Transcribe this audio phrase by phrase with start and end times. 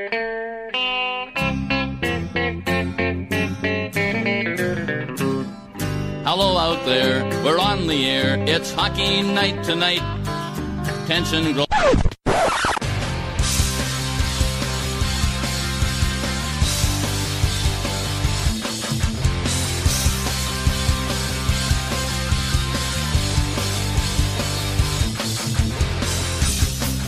[0.00, 0.14] Hello
[6.56, 8.36] out there, we're on the air.
[8.46, 9.98] It's hockey night tonight.
[11.08, 11.66] Tension grows.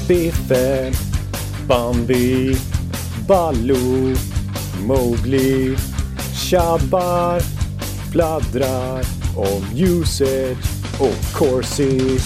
[0.09, 0.93] Biffen,
[1.69, 2.57] Bambi,
[3.31, 4.15] Baloo,
[4.87, 5.77] Mowgli,
[6.35, 7.41] tjabbar,
[8.13, 9.05] fladdrar
[9.37, 10.59] om ljuset
[10.99, 12.19] och Corsi.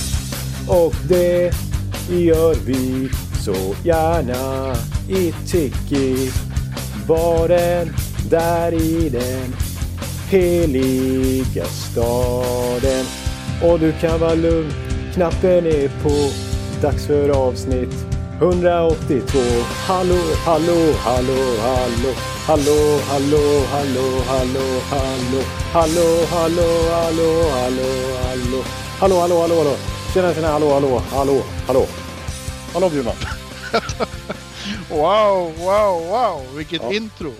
[0.68, 1.52] Och det
[2.10, 3.08] gör vi
[3.40, 4.74] så gärna
[5.08, 6.30] i Tiki.
[7.08, 7.88] Baren
[8.30, 9.54] där i den
[10.28, 13.06] heliga staden.
[13.62, 14.72] Och du kan vara lugn,
[15.14, 16.30] knappen är på.
[16.82, 18.03] Dags för avsnitt
[18.40, 19.38] 182.
[19.86, 22.12] Hallå, hallå, hallå, hallå.
[22.46, 25.40] Hallå, hallå, hallå, hallå, hallå.
[25.72, 27.88] Hallå, hallå, hallå, hallå,
[28.24, 28.62] hallå.
[29.00, 29.76] Hallå, hallå, hallå, hallå.
[30.14, 31.86] Tjena, tjena, hallå, hallå, hallå, hallå.
[32.72, 33.14] Hallå Bjurman.
[34.90, 36.92] Wow, wow, wow, vilket Ja.
[36.92, 37.32] intro!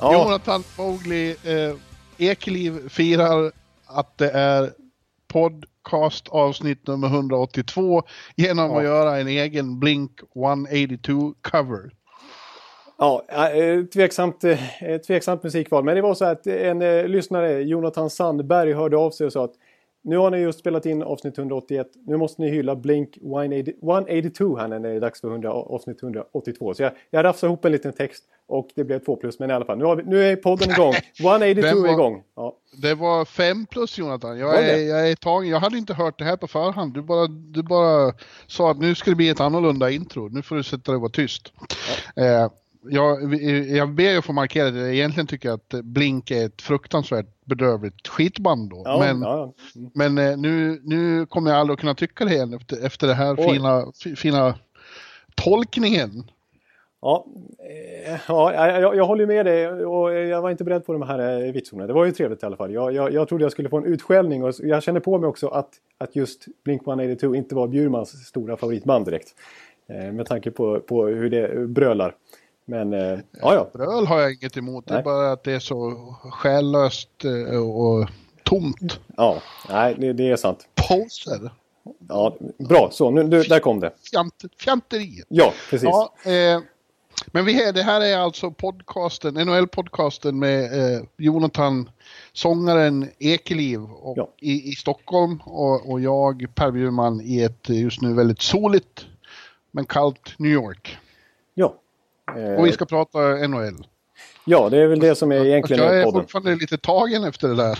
[0.00, 1.74] Ja, Jonathan Mowgli eh,
[2.18, 3.52] Ekeliv firar
[3.86, 4.72] att det är
[5.90, 8.02] podcast avsnitt nummer 182
[8.36, 8.78] genom Ja.
[8.78, 11.90] att göra en egen Blink 182 cover.
[12.98, 14.58] ja eh, tveksamt, eh,
[15.06, 15.84] tveksamt musikval.
[15.84, 19.44] Men det var så att en eh, lyssnare, Jonathan Sandberg, hörde av sig och sa
[19.44, 19.54] att
[20.04, 21.86] nu har ni just spelat in avsnitt 181.
[22.06, 26.02] Nu måste ni hylla Blink 180 182 här när det är dags för 100, avsnitt
[26.02, 26.74] 182.
[26.74, 29.38] Så jag, jag rafsade ihop en liten text och det blev två plus.
[29.38, 30.94] Men i alla fall, nu, vi, nu är podden igång.
[31.20, 32.22] 182 Vem var- är igång.
[32.36, 32.56] Ja.
[32.82, 34.38] Det var fem plus Jonathan.
[34.38, 35.50] Jag är, jag är tagen.
[35.50, 36.94] Jag hade inte hört det här på förhand.
[36.94, 38.12] Du bara, du bara
[38.46, 40.28] sa att nu ska det bli ett annorlunda intro.
[40.28, 41.52] Nu får du sätta dig och vara tyst.
[42.16, 42.50] Eh,
[42.90, 44.96] jag, jag ber att få markera det.
[44.96, 48.82] Egentligen tycker jag att Blink är ett fruktansvärt bedrövligt skitband då.
[48.84, 49.52] Ja, men ja.
[49.94, 53.14] men eh, nu, nu kommer jag aldrig att kunna tycka det igen efter, efter det
[53.14, 53.52] här Oj.
[53.52, 54.54] fina, fi- fina
[55.34, 56.10] tolkningen.
[57.00, 57.26] Ja,
[58.08, 61.46] eh, ja jag, jag håller med dig och jag var inte beredd på de här
[61.46, 61.86] eh, vitsorna.
[61.86, 62.72] Det var ju trevligt i alla fall.
[62.72, 65.48] Jag, jag, jag trodde jag skulle få en utskällning och jag kände på mig också
[65.48, 69.34] att, att just Blink-182 inte var Bjurmans stora favoritband direkt.
[70.12, 72.14] Med tanke på, på hur det brölar.
[72.70, 73.70] Men eh, ja, ja.
[73.72, 75.00] Bröl har jag inget emot, det Nej.
[75.00, 75.90] är bara att det är så
[76.32, 78.08] själlöst eh, och
[78.44, 79.00] tomt.
[79.16, 80.68] ja nej, det, det är sant.
[80.88, 81.50] Poser.
[82.08, 83.92] Ja, bra, så nu, du, där kom det.
[84.10, 85.26] Fjant, fjanteriet.
[85.28, 85.88] Ja, precis.
[85.88, 86.60] Ja, eh,
[87.26, 90.64] men vi, är- det här är alltså podcasten, NHL-podcasten med
[90.96, 91.90] eh, Jonathan,
[92.32, 94.28] sångaren Ekeliv och, Ja.
[94.40, 99.06] i, i Stockholm och, och jag, Per Bjurman, i ett eh, just nu väldigt soligt
[99.70, 100.98] men kallt New York.
[101.54, 101.74] Ja.
[102.36, 103.18] Eh, Och vi ska prata
[103.48, 103.86] NHL.
[104.44, 106.22] ja, det är väl det som är egentligen jag är podden.
[106.22, 107.78] fortfarande lite tagen efter det där.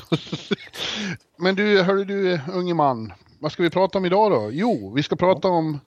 [1.36, 3.12] Men du, hörru du unge man.
[3.38, 4.48] Vad ska vi prata om idag då?
[4.53, 5.81] Jo, vi ska prata om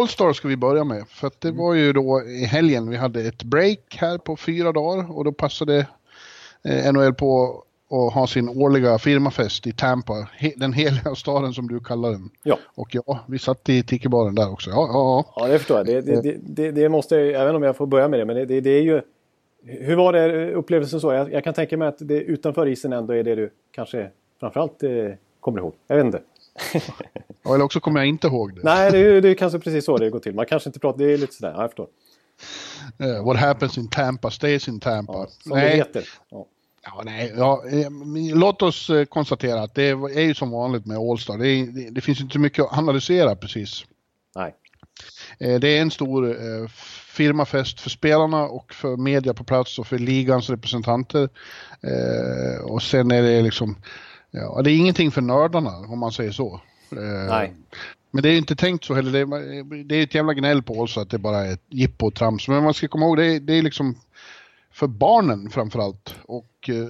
[0.00, 1.08] All-Star ska vi börja med.
[1.08, 1.58] För att det Mm.
[1.60, 5.32] var ju då i helgen vi hade ett break här på fyra dagar och då
[5.32, 5.86] passade
[6.64, 10.28] eh, NHL på att ha sin årliga firmafest i Tampa.
[10.56, 12.30] Den heliga staden som du kallar den.
[12.42, 12.58] Ja.
[12.74, 14.70] Och ja, vi satt i Tiki-baren där också.
[14.70, 15.42] Ja, ja, ja.
[15.42, 15.86] Ja, det förstår jag.
[15.86, 18.36] Det, det, det, det, det måste jag, även om jag får börja med det, men
[18.48, 19.02] det, är ju...
[19.64, 21.12] Hur var det upplevelsen så?
[21.12, 24.10] Jag, jag kan tänka mig att det utanför isen ändå är det du kanske
[24.40, 24.90] framförallt eh,
[25.40, 25.72] kommer ihåg.
[25.86, 26.20] Jag vet inte.
[27.42, 28.60] Ja, Eller också kommer jag inte ihåg det.
[28.64, 30.34] Nej, det, är- det är kanske precis så det går till.
[30.34, 31.86] Man kanske inte pratar, det är lite sådär, ja, jag förstår.
[32.98, 35.12] Eh, what happens in Tampa stays in Tampa.
[35.12, 36.08] Ja, som det heter.
[36.30, 36.46] Ja.
[36.86, 37.90] Ja, nej, ja, eh,
[38.34, 41.38] låt oss eh, konstatera att det är ju som vanligt med All-Star.
[41.38, 43.84] Det, det, det finns inte mycket att analysera precis.
[44.36, 44.54] Nej.
[45.38, 46.36] Eh, Det är en stor
[47.16, 51.28] firmafest för spelarna och för media på plats och för ligans representanter.
[52.62, 53.76] Och sen är det liksom,
[54.30, 56.60] ja, det är ingenting för nördarna om man säger så.
[57.28, 57.52] Nej.
[58.10, 59.12] Men det är ju inte tänkt så heller.
[59.12, 62.06] Det är, det är ett jävla gnäll på oss att det bara är ett jippo
[62.06, 62.48] och trams.
[62.48, 63.94] Men man ska komma ihåg, det är, det är liksom
[64.76, 66.14] för barnen framförallt.
[66.24, 66.88] Och eh,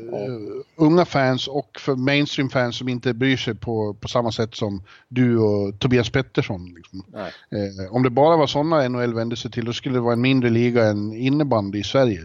[0.76, 5.38] unga fans och för mainstream-fans som inte bryr sig på, på samma sätt som du
[5.38, 6.74] och Tobias Pettersson.
[6.74, 7.04] Liksom.
[7.16, 10.20] Eh, om det bara var sådana NHL vände sig till, då skulle det vara en
[10.20, 12.22] mindre liga än innebandy i Sverige.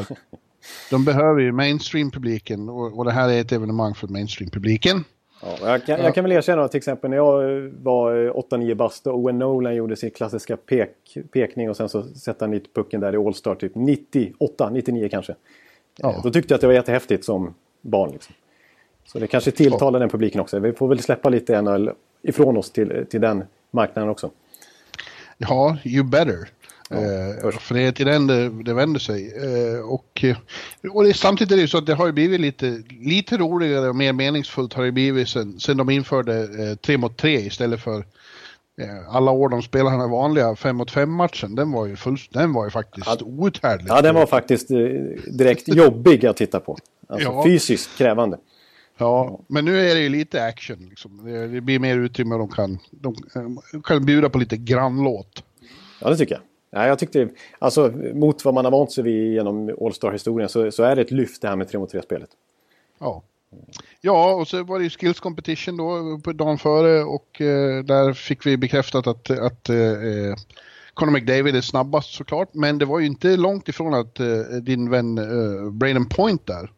[0.90, 5.04] De behöver ju mainstream-publiken och, och det här är ett evenemang för mainstream-publiken.
[5.42, 8.32] Ja, jag, kan, jag kan väl erkänna att till exempel när jag eh, var eh,
[8.32, 10.90] 8-9 bast och Owen Nolan gjorde sin klassiska pek,
[11.32, 15.34] pekning och sen så sätter han dit pucken där i All-Star typ 98, 99 kanske.
[15.96, 16.10] Ja.
[16.10, 18.10] Eh, Då tyckte jag att det var jättehäftigt som barn.
[18.12, 18.34] Liksom.
[19.04, 20.58] Så det kanske tilltalar den publiken också.
[20.58, 21.90] Vi får väl släppa lite NHL
[22.22, 24.30] ifrån oss till, till den marknaden också.
[25.38, 26.48] Ja, you better.
[26.90, 29.32] Eh, för det är till den det, det vänder sig.
[29.36, 30.24] Eh, och
[30.90, 33.88] och det, samtidigt är det ju så att det har ju blivit lite, lite roligare
[33.88, 37.80] och mer meningsfullt har det blivit sen, sen de införde eh, 3 mot 3 istället
[37.80, 37.98] för
[38.80, 41.54] eh, alla år de spelade den här vanliga 5 mot 5 matchen.
[41.54, 43.90] Den var ju, full, den var ju faktiskt ja, outhärdlig.
[43.90, 44.76] Ja, den var faktiskt eh,
[45.38, 46.76] direkt jobbig att titta på.
[47.08, 47.44] Alltså ja.
[47.44, 48.38] fysiskt krävande.
[48.98, 50.86] Ja, men nu är det ju lite action.
[50.88, 51.24] Liksom.
[51.24, 53.16] Det, det, blir mer utrymme och de kan, de,
[53.72, 55.44] de kan bjuda på lite grannlåt.
[56.00, 56.42] Ja, det tycker jag.
[56.70, 57.28] Ja, jag tyckte,
[57.58, 61.10] alltså mot vad man har vant sig vid genom All-Star-historien så, så, är det ett
[61.10, 62.30] lyft det här med 3 mot 3-spelet.
[62.98, 63.22] Ja.
[64.00, 68.12] Ja, och så var det ju Skills Competition då på dagen före och eh, där
[68.12, 70.34] fick vi bekräftat att, att eh, eh
[70.94, 74.26] Conor McDavid är snabbast såklart, men det var ju inte långt ifrån att eh,
[74.62, 76.70] din vän eh, Braden Point där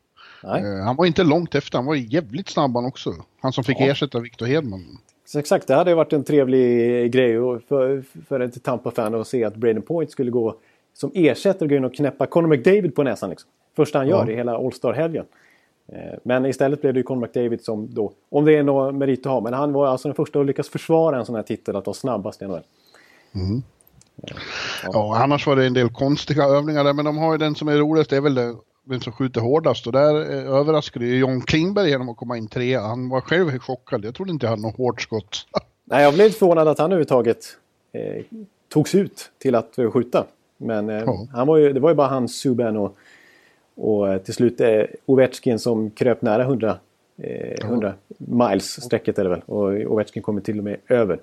[0.45, 3.15] Eh, han var inte långt efter, han var jävligt snabb han också.
[3.41, 3.87] Han som fick ja.
[3.87, 4.99] ersätta Victor Hedman.
[5.33, 7.35] Så exakt, det hade varit en trevlig grej
[7.69, 10.57] för, för ett Tampa-fan att se att Braden Point skulle gå
[10.95, 13.31] som ersättare gå in och knäppa Conor McDavid på näsan.
[13.31, 13.51] Liksom.
[13.77, 14.33] Första han gör ja.
[14.33, 15.25] i hela All-Star-helgen.
[15.89, 19.27] Eh, men istället blev det ju Conor McDavid som då, om det är någon merit
[19.27, 21.77] att ha, men han var alltså den första att lyckas försvara en sån här titel
[21.77, 22.61] att vara snabbast i NHL.
[23.35, 23.63] Mm.
[24.17, 24.35] Ja.
[24.93, 27.69] ja, annars var det en del konstiga övningar där, men de har ju den som
[27.69, 31.19] är roligast, det är väl det vem som skjuter hårdast och där eh, överraskade ju
[31.19, 32.81] John Klingberg genom att komma in trea.
[32.81, 34.05] Han var själv chockad.
[34.05, 35.47] Jag trodde inte han hade något hårt skott.
[35.85, 37.57] Nej, jag blev förvånad att han överhuvudtaget
[37.93, 38.25] eh,
[38.69, 40.25] togs ut till att eh, skjuta.
[40.57, 41.27] Men eh, ja.
[41.33, 42.97] han var ju, det var ju bara han, Subban och,
[43.75, 46.79] och eh, till slut eh, Ovechkin som kröp nära 100,
[47.17, 49.43] eh, 100 miles sträcket är det väl.
[49.47, 51.19] Och Ovechkin kommer till och med över.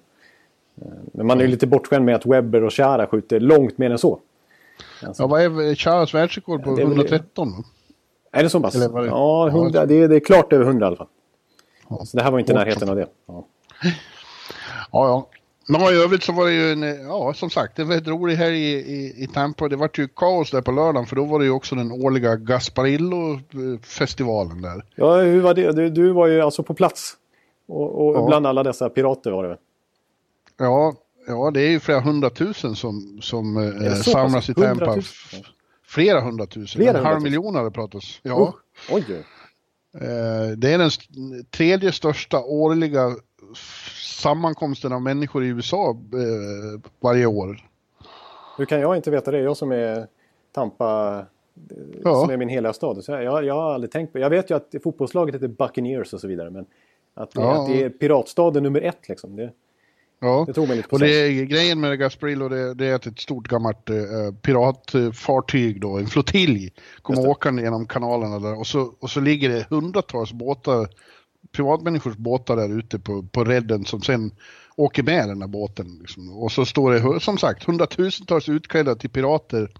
[1.11, 3.97] Men man är ju lite bortskämd med att Webber och Chara skjuter långt mer än
[3.97, 4.19] så.
[5.03, 5.23] Alltså.
[5.23, 6.79] Ja, vad är Charas världsrekord på?
[6.79, 7.63] Ja, 113?
[8.31, 8.73] Är det så pass?
[8.73, 8.89] Det...
[8.93, 11.07] Ja, 100, det, är, det är klart över 100 i alla fall.
[11.89, 12.05] Ja.
[12.05, 13.07] Så det här var inte närheten av det.
[13.27, 13.45] Ja,
[13.81, 13.89] ja.
[14.91, 15.29] ja.
[15.71, 18.57] Men i övrigt så var det ju en, ja som sagt, en väldigt rolig helg
[18.57, 19.67] i, i, i Tampa.
[19.67, 22.35] Det var ju kaos där på lördagen för då var det ju också den årliga
[22.35, 24.85] Gasparillo-festivalen där.
[24.95, 25.71] Ja, hur var det?
[25.71, 27.13] Du, du var ju alltså på plats.
[27.67, 28.25] Och, och ja.
[28.25, 29.57] bland alla dessa pirater var det väl?
[30.57, 30.93] Ja,
[31.29, 34.97] Ja, det är ju flera hundratusen som, som eh, samlas i Tampa.
[35.83, 36.79] Flera hundratusen.
[36.79, 38.19] Flera en halv miljon har det pratats.
[38.23, 38.33] Ja.
[38.33, 38.53] Oh,
[38.91, 39.03] oj.
[39.93, 40.89] Eh, det är den
[41.49, 43.15] tredje största årliga
[44.21, 47.67] sammankomsten av människor i USA eh, varje år.
[48.57, 49.39] Hur kan jag inte veta det?
[49.39, 50.07] Jag som är
[50.51, 51.25] Tampa,
[52.03, 52.21] ja.
[52.21, 53.03] som är min heliga stad.
[53.03, 56.19] Så jag, jag har aldrig tänkt på Jag vet ju att fotbollslaget heter Buccaneers och
[56.19, 56.49] så vidare.
[56.49, 56.65] Men
[57.13, 57.61] att, ja.
[57.61, 59.35] att det är piratstaden nummer ett liksom.
[59.35, 59.51] Det,
[60.21, 63.05] Ja, det tog mig lite och det är, grejen med Gasparillo det, det är att
[63.05, 63.95] ett stort gammalt eh,
[64.41, 66.71] piratfartyg då, en flottilj,
[67.01, 70.89] kommer åkande genom kanalerna där och så, och så ligger det hundratals båtar,
[71.51, 74.31] privatmänniskors båtar där ute på, på redden som sen
[74.75, 75.97] åker med den här båten.
[75.99, 76.37] Liksom.
[76.37, 79.71] Och så står det som sagt hundratusentals utklädda till pirater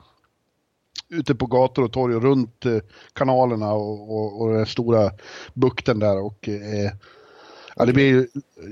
[1.09, 2.77] ute på gator och torg och runt eh,
[3.13, 5.11] kanalerna och, och, och den stora
[5.53, 6.91] bukten där och eh,
[7.79, 8.27] Ja, det blir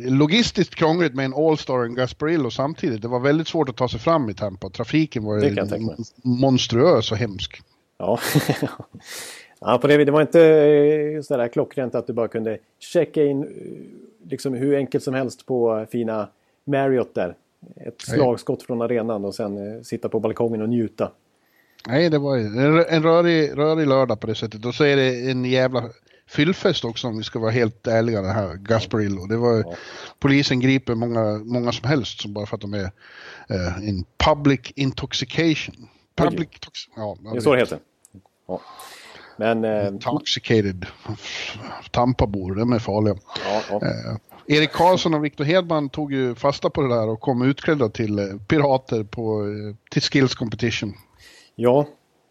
[0.10, 3.02] logistiskt krångligt med en All-Star och en Gasparillo samtidigt.
[3.02, 4.70] Det var väldigt svårt att ta sig fram i Tampa.
[4.70, 5.42] Trafiken var
[6.28, 7.62] monstruös och hemsk.
[7.98, 8.20] Ja.
[9.60, 13.44] ja, på det Det var inte eh, sådär klockrent att du bara kunde checka in
[13.44, 16.30] eh, liksom hur enkelt som helst på fina
[16.66, 17.36] Marriott där.
[17.76, 21.12] Ett slagskott från arenan och sen eh, sitta på balkongen och njuta.
[21.88, 24.66] Nej, det var en rörig, rörig lördag på det sättet.
[24.66, 25.84] Och så är det en jävla
[26.28, 29.26] fyllfest också om vi ska vara helt ärliga det här Gasparillo.
[29.26, 29.76] Det var, ja.
[30.20, 32.92] Polisen griper många, många som helst som bara för att de är
[33.52, 35.90] uh, in public intoxication.
[36.16, 37.80] Public tox ja, det är så det heter.
[38.48, 38.62] Ja.
[39.38, 40.86] Men, eh, Intoxicated.
[41.92, 43.16] Tampabor, de är farliga.
[43.46, 43.88] Ja, ja.
[43.88, 44.18] Eh,
[44.58, 48.20] Erik Karlsson och Victor Hedman tog ju fasta på det där och kom utklädda till
[48.20, 50.94] eh, pirater på, eh, till Skills Competition.
[51.56, 51.88] Ja,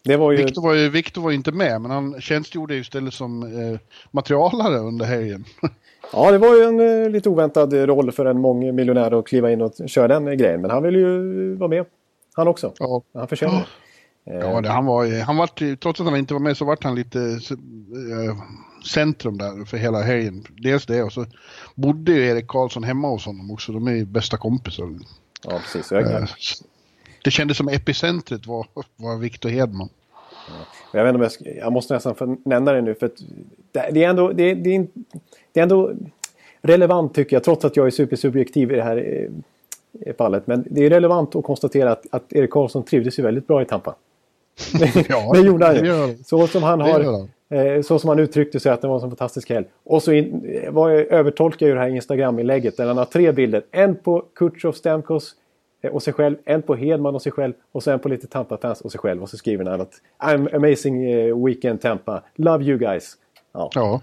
[0.07, 0.37] det var ju...
[0.37, 3.79] Victor, var ju, Victor var ju inte med, men han tjänstgjorde istället som eh,
[4.11, 5.45] materialare under helgen.
[6.13, 9.61] Ja, det var ju en eh, lite oväntad roll för en mångmiljonär att kliva in
[9.61, 10.61] och köra den grejen.
[10.61, 11.85] Men han ville ju vara med,
[12.33, 12.73] han också.
[12.79, 13.01] Ja.
[13.13, 13.67] Han förtjänar
[14.29, 16.95] Ja, det, han var, han var, trots att han inte var med så vart han
[16.95, 18.37] lite äh,
[18.85, 20.43] centrum där för hela helgen.
[20.57, 21.25] Dels det och så
[21.75, 23.71] bodde ju Erik Karlsson hemma hos honom också.
[23.71, 24.99] De är ju bästa kompisar.
[25.43, 25.91] Ja, precis.
[25.91, 26.25] Äh,
[27.23, 29.89] det kändes som epicentret var, var Victor Hedman.
[30.91, 33.17] Jag, vet inte om jag, jag måste nästan nämna det nu för att
[33.71, 34.87] det är ändå, det, det,
[35.53, 35.91] det är ändå
[36.61, 39.27] relevant tycker jag trots att jag är supersubjektiv i det här
[40.05, 40.47] eh, fallet.
[40.47, 43.65] Men det är relevant att konstatera att, att Erik Karlsson trivdes ju väldigt bra i
[43.65, 43.95] Tampa.
[45.09, 46.17] ja, det gjorde han ju.
[46.25, 49.07] Så som han har eh, så som han uttryckte sig att det var en så
[49.07, 49.65] fantastisk helg.
[49.83, 53.63] Och så in, var jag, övertolkar jag det här Instagram-inlägget där han har tre bilder.
[53.71, 55.35] En på Kutjov Stamkos
[55.89, 58.81] och sig själv, en på Hedman och sig själv och så en på lite Tampa-fans
[58.81, 59.21] och sig själv.
[59.21, 63.17] Och så skriver han att I'm amazing eh, weekend Tampa, love you guys.
[63.51, 63.69] Ja.
[63.75, 64.01] ja.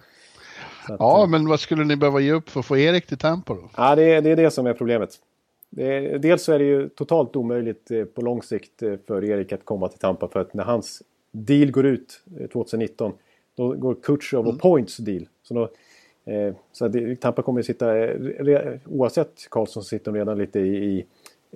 [0.88, 3.54] Att, ja, men vad skulle ni behöva ge upp för att få Erik till Tampa
[3.54, 3.70] då?
[3.76, 5.10] Ja, det är, det är det som är problemet.
[5.70, 9.88] Det, dels så är det ju totalt omöjligt på lång sikt för Erik att komma
[9.88, 12.20] till Tampa för att när hans deal går ut
[12.52, 13.12] 2019
[13.56, 14.58] då går Kutjov och mm.
[14.58, 15.26] Points deal.
[15.42, 15.62] Så, då,
[16.32, 17.86] eh, så det, Tampa kommer att sitta,
[18.86, 21.06] oavsett Karlsson så sitter de redan lite i, i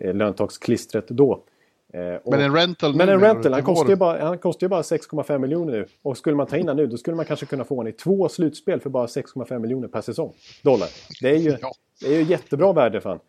[0.00, 1.45] eh, löntagsklistret då.
[1.93, 4.69] Eh, och, men en rental Men en rental, han kostar, ju bara, han kostar ju
[4.69, 5.87] bara 6,5 miljoner nu.
[6.02, 7.93] Och skulle man ta in honom nu då skulle man kanske kunna få honom i
[7.93, 10.33] två slutspel för bara 6,5 miljoner per säsong.
[10.62, 10.88] Dollar.
[11.21, 11.73] Det är ju, ja.
[12.00, 13.21] det är ju jättebra värde för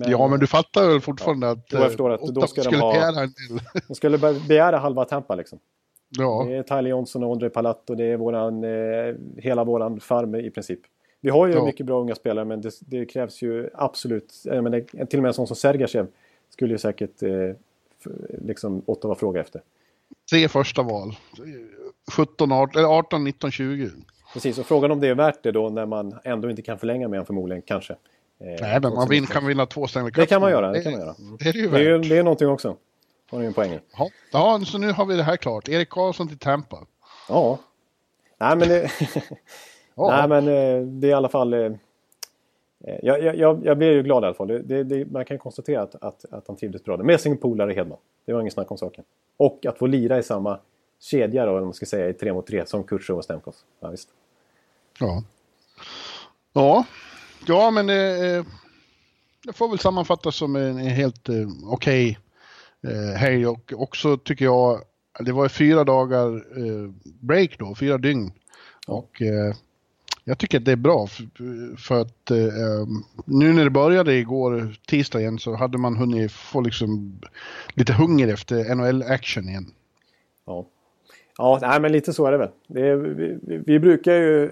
[0.00, 1.72] men, ja, men du fattar väl fortfarande ja, att...
[1.72, 2.92] Jag förstår att då ska de ha...
[2.92, 3.60] Begära en del.
[3.88, 4.18] de skulle
[4.48, 5.58] begära halva Tampa liksom.
[6.08, 6.44] Ja.
[6.48, 10.34] Det är Tyler Johnson och André Palat och det är våran, eh, hela våran farm
[10.34, 10.80] i princip.
[11.20, 11.64] Vi har ju ja.
[11.64, 15.28] mycket bra unga spelare men det, det krävs ju absolut, men det, till och med
[15.28, 16.06] en sån som Sergachev
[16.50, 17.30] skulle ju säkert eh,
[18.44, 19.62] liksom Ottawa fråga efter.
[20.30, 21.16] Tre första val.
[22.12, 23.90] 17, 18, 18, 19, 20.
[24.32, 27.08] Precis, och frågan om det är värt det då när man ändå inte kan förlänga
[27.08, 27.92] med honom förmodligen, kanske.
[27.92, 27.96] Eh,
[28.60, 30.22] Nej, men man vin, kan vinna två Stanley Cup.
[30.22, 30.72] Det kan man göra.
[30.72, 31.14] Det, kan man göra.
[31.38, 32.76] Det, är det, ju det, är, det är någonting också.
[33.30, 34.10] Har ni en poäng Ja.
[34.32, 35.68] ja, så nu har vi det här klart.
[35.68, 36.86] Erik Karlsson till Tampa.
[37.28, 37.58] Ja.
[38.38, 38.90] Nej, men det,
[39.96, 40.26] ja.
[40.26, 41.54] Nej, men eh, det är i alla fall...
[41.54, 44.48] Eh, eh, jag, jag, jag blir ju glad i alla fall.
[44.48, 46.96] Det, det, man kan konstatera att, att, att han trivdes bra.
[46.96, 47.98] Med sin polare Hedman.
[48.24, 49.04] Det var ingen snack om saken.
[49.36, 50.58] Och att få lira i samma
[51.00, 53.64] kedja då, om man ska säga, i tre mot tre som Kutjov och Stemkos.
[53.80, 54.08] Ja, visst.
[55.00, 55.22] Ja.
[56.52, 56.84] Ja,
[57.46, 58.44] ja men det,
[59.44, 62.16] det får väl sammanfattas som en helt okej okay
[62.86, 64.80] eh, helg och också tycker jag,
[65.20, 68.32] det var fyra dagar eh, break då, fyra dygn.
[68.86, 69.54] Och eh,
[70.28, 71.26] jag tycker att det är bra för,
[71.76, 72.86] för att eh,
[73.24, 77.20] nu när det började igår, tisdag igen, så hade man hunnit få liksom
[77.74, 79.66] lite hunger efter NHL-action igen.
[80.46, 80.66] Ja,
[81.38, 82.48] ja nej, men lite så är det väl.
[82.66, 84.50] Det är, vi, vi, brukar ju,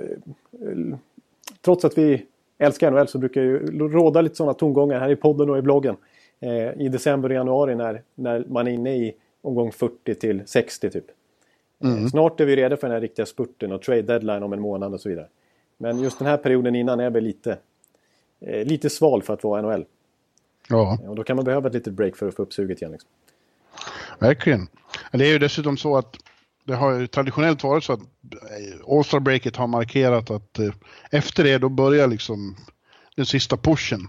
[1.61, 2.27] trots att vi
[2.59, 5.97] älskar NHL så brukar ju råda lite sådana tongångar här i podden och i bloggen
[6.41, 10.91] eh, i december och januari när, när man är inne i omgång 40 till 60
[10.91, 11.05] typ.
[11.85, 12.09] Eh, mm.
[12.09, 14.95] Snart är vi redo för den här riktiga spurten och trade deadline om en månad
[14.95, 15.27] och så vidare.
[15.77, 17.59] Men just den här perioden innan är väl lite,
[18.41, 19.85] eh, lite sval för att vara NHL.
[20.69, 20.99] Ja.
[21.09, 22.93] Och då kan man behöva ett litet break för att få upp suget igen.
[22.93, 23.11] Liksom.
[24.19, 24.69] Verkligen.
[25.13, 26.17] Det är ju dessutom så att
[26.65, 28.01] det har ju traditionellt varit så att
[28.89, 30.59] All-Star breaket har markerat att
[31.11, 32.57] efter det då börjar liksom
[33.17, 34.09] den sista pushen.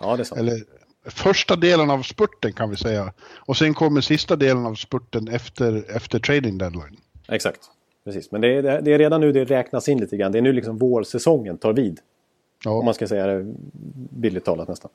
[0.00, 0.40] Ja, det är sant.
[0.40, 0.64] Eller
[1.04, 3.12] första delen av spurten kan vi säga.
[3.36, 6.96] Och sen kommer sista delen av spurten efter, efter trading deadline.
[7.28, 7.60] Exakt.
[8.06, 10.32] Precis, men det är, det är redan nu det räknas in lite grann.
[10.32, 12.00] Det är nu liksom vårsäsongen tar vid.
[12.64, 12.70] Ja.
[12.70, 13.54] Om man ska säga det
[14.10, 14.90] billigt talat nästan.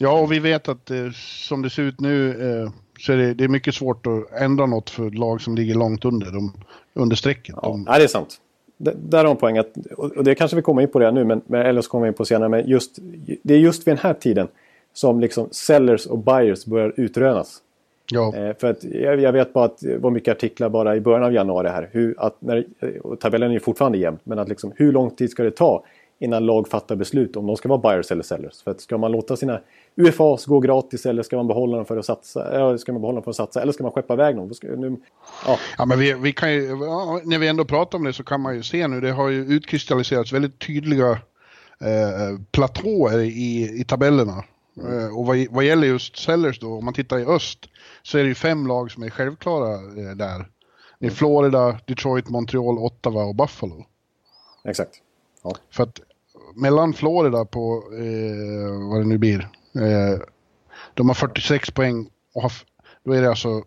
[0.00, 1.10] Ja, och vi vet att eh,
[1.48, 4.66] som det ser ut nu eh, så är det, det, är mycket svårt att ändra
[4.66, 6.52] något för lag som ligger långt under, de,
[6.94, 7.54] under strecket.
[7.62, 7.84] Ja, de...
[7.88, 8.40] ja, det är sant.
[8.76, 11.24] D där har en poäng, att, och det kanske vi kommer in på redan nu,
[11.24, 12.98] men, eller så kommer vi in på senare, men just,
[13.42, 14.48] det är just vid den här tiden
[14.92, 17.60] som liksom sellers och buyers börjar utrönas.
[18.10, 18.36] Ja.
[18.36, 21.24] Eh, för att jag, jag, vet bara att det var mycket artiklar bara i början
[21.24, 21.88] av januari här.
[21.92, 22.66] Hur, att när,
[23.02, 24.18] och tabellen är ju fortfarande jämn.
[24.24, 25.84] Men att liksom, hur lång tid ska det ta
[26.18, 28.62] innan lag fattar beslut om de ska vara buyers eller sellers?
[28.62, 29.60] För att ska man låta sina
[29.96, 32.50] UFAs gå gratis eller ska man behålla dem för att satsa?
[32.52, 33.62] Eller ska man behålla dem för att satsa?
[33.62, 34.54] Eller ska man skeppa iväg dem?
[34.54, 34.96] Ska, nu,
[35.46, 35.58] ja.
[35.78, 36.76] ja, men vi, vi kan ju,
[37.24, 39.44] när vi ändå pratar om det så kan man ju se nu, det har ju
[39.44, 41.10] utkristalliserats väldigt tydliga
[41.80, 44.44] eh, platåer i, i tabellerna.
[44.76, 45.16] Mm.
[45.16, 47.58] Och vad, vad gäller just Sellers då, om man tittar i öst,
[48.02, 50.48] så är det ju fem lag som är självklara eh, där.
[50.98, 51.14] Det är mm.
[51.14, 53.86] Florida, Detroit, Montreal, Ottawa och Buffalo.
[54.64, 55.00] Exakt.
[55.42, 55.56] Ja.
[55.70, 56.00] För att
[56.54, 60.20] mellan Florida på, eh, vad det nu blir, eh,
[60.94, 62.52] de har 46 poäng och har,
[63.04, 63.64] då är det alltså,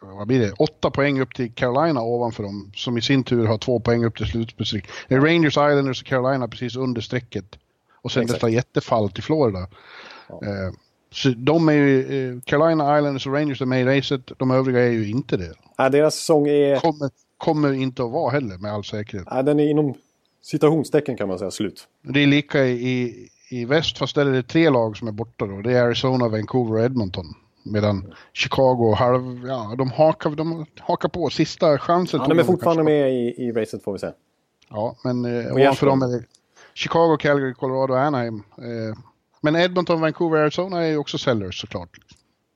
[0.00, 3.58] vad blir det, 8 poäng upp till Carolina ovanför dem, som i sin tur har
[3.58, 4.88] 2 poäng upp till slutspelsstreck.
[5.08, 7.58] Det är Rangers, Islanders och Carolina precis under strecket.
[8.02, 8.40] Och sen Exakt.
[8.40, 9.68] detta jättefall till Florida.
[10.28, 10.40] Ja.
[10.46, 10.72] Eh,
[11.12, 14.80] så de är ju, eh, Carolina Islanders och Rangers är med i racet, de övriga
[14.80, 15.54] är ju inte det.
[15.76, 16.80] Ja, deras säsong är...
[16.80, 19.26] Kommer, kommer inte att vara heller med all säkerhet.
[19.30, 19.94] Ja, den är inom
[20.42, 21.88] citationstecken kan man säga slut.
[22.02, 25.46] Det är lika i, i väst, fast där är det tre lag som är borta
[25.46, 25.60] då.
[25.60, 27.26] Det är Arizona, Vancouver och Edmonton.
[27.62, 32.20] Medan Chicago halv, ja, de hakar, de hakar på sista chansen.
[32.22, 34.12] Ja, de är fortfarande med i, i racet får vi säga.
[34.70, 36.24] Ja, men eh, ovanför dem är det
[36.74, 38.42] Chicago, Calgary, Colorado och Anaheim.
[38.58, 38.98] Eh,
[39.44, 41.98] men Edmonton, Vancouver, Arizona är ju också sellers såklart.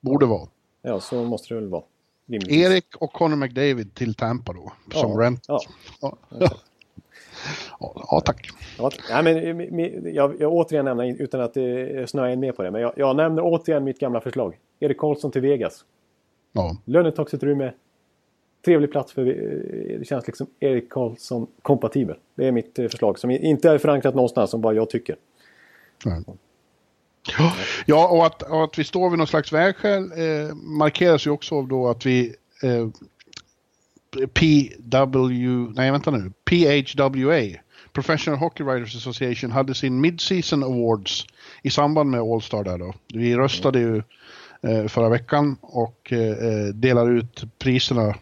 [0.00, 0.49] Borde vara.
[0.83, 1.83] Ja, så måste det väl vara.
[2.26, 2.66] Rimligtvis.
[2.66, 5.45] Erik och Connor McDavid till Tampa då, som ja, rent.
[5.49, 5.61] Ja.
[6.00, 6.16] Ja.
[7.80, 8.49] Ja, ja tack.
[8.78, 8.90] Ja,
[9.23, 12.80] nej, men, jag, jag återigen nämner, utan att uh, snöa in mer på det, men
[12.80, 14.59] jag, jag nämner återigen mitt gamla förslag.
[14.80, 15.85] Erik Karlsson till Vegas.
[16.52, 16.76] Ja.
[16.85, 17.73] Lönetaksutrymme.
[18.64, 19.25] Trevlig plats för...
[19.99, 22.16] Det känns liksom Erik Karlsson kompatibel.
[22.35, 25.16] Det är mitt förslag som inte är förankrat någonstans, som bara jag tycker.
[27.38, 27.52] Ja.
[27.87, 31.54] Ja, och att, och att vi står vid någon slags vägskäl eh, markeras ju också
[31.54, 32.88] av då att vi eh,
[34.35, 37.61] PW, nej vänta nu, PHWA,
[37.92, 41.26] Professional Hockey Writers Association, hade sin Mid-Season Awards
[41.62, 42.94] i samband med All-Star där då.
[43.14, 44.02] Vi röstade ju
[44.62, 48.14] eh, förra veckan och eh, eh delar ut priserna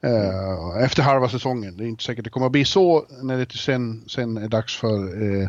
[0.00, 1.76] eh, efter halva säsongen.
[1.76, 4.76] Det är inte säkert det kommer att bli så när det sen, sen är dags
[4.76, 5.48] för eh,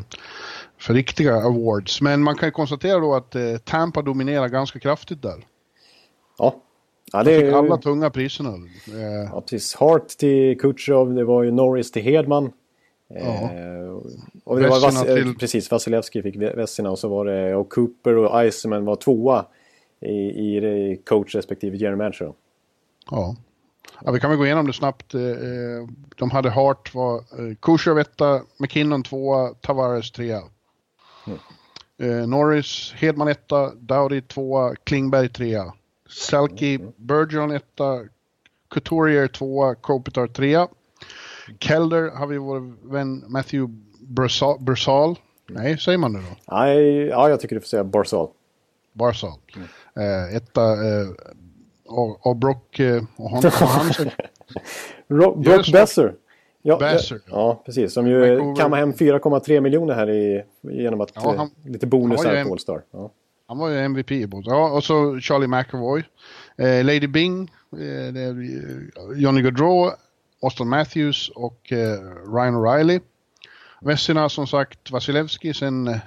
[0.79, 2.01] för riktiga awards.
[2.01, 5.45] Men man kan konstatera då att eh, Tampa dominerar ganska kraftigt där.
[6.37, 6.55] Ja.
[7.11, 7.53] ja det är...
[7.53, 8.49] alla tunga priserna.
[8.87, 9.29] Eh...
[9.31, 9.75] Ja, precis.
[9.75, 12.51] Hart till Kutjerov, det var ju Norris till Hedman.
[13.07, 13.19] Ja.
[13.19, 13.89] Eh,
[14.43, 15.35] och det var Vas till...
[15.35, 19.45] Precis, Vasilevski fick Vessina och så var det och Cooper och Eisenman var tvåa
[20.01, 22.33] i, i coach respektive general manager.
[23.11, 23.35] Ja.
[24.05, 24.11] ja.
[24.11, 25.13] vi kan väl gå igenom det snabbt.
[25.13, 25.21] Eh,
[26.15, 27.23] de hade Hart var
[27.55, 30.41] Kucherov etta, McKinnon tvåa, Tavares trea.
[31.97, 35.73] Eh, Norris, Hedman etta, Dowdy tvåa, Klingberg trea.
[36.09, 36.91] Selke, mm.
[36.97, 38.05] Bergeron etta,
[38.69, 40.67] Couturier tvåa, Kopitar trea.
[41.59, 43.73] Kelder har vi vår vän Matthew
[44.59, 45.15] Bursal.
[45.49, 46.55] Nej, säger man det då?
[46.55, 48.29] Nej, ja, jag tycker du får säga Barsal.
[48.93, 49.39] Barsal.
[49.55, 49.67] Mm.
[49.95, 51.07] Eh, etta, eh,
[51.85, 54.09] och, och Brock eh, och, hon, och Hansen.
[55.07, 56.13] Brock Besser.
[56.61, 57.19] Ja, Basser.
[57.25, 57.93] Ja, precis.
[57.93, 58.55] Som ju Vancouver.
[58.55, 62.81] kammar hem 4,3 miljoner här i, genom att ja, han, lite bonusar på All-Star.
[62.91, 63.11] Ja.
[63.47, 64.51] Han var ju MVP i båda.
[64.51, 66.03] Ja, och så Charlie McAvoy.
[66.57, 69.91] Eh, Lady Bing, eh, Johnny Gaudreau,
[70.41, 71.99] Austin Matthews och eh,
[72.33, 73.01] Ryan O'Reilly.
[73.81, 75.97] Vessina som sagt Vasilevski, sen eh,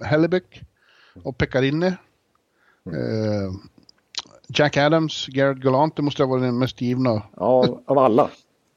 [0.00, 0.62] Hellebeck
[1.22, 1.96] och Pekarinne.
[2.86, 3.00] Mm.
[3.00, 3.52] Eh,
[4.48, 7.22] Jack Adams, Garrett Gallant, det måste ha varit den mest givna.
[7.36, 8.30] Ja, av alla.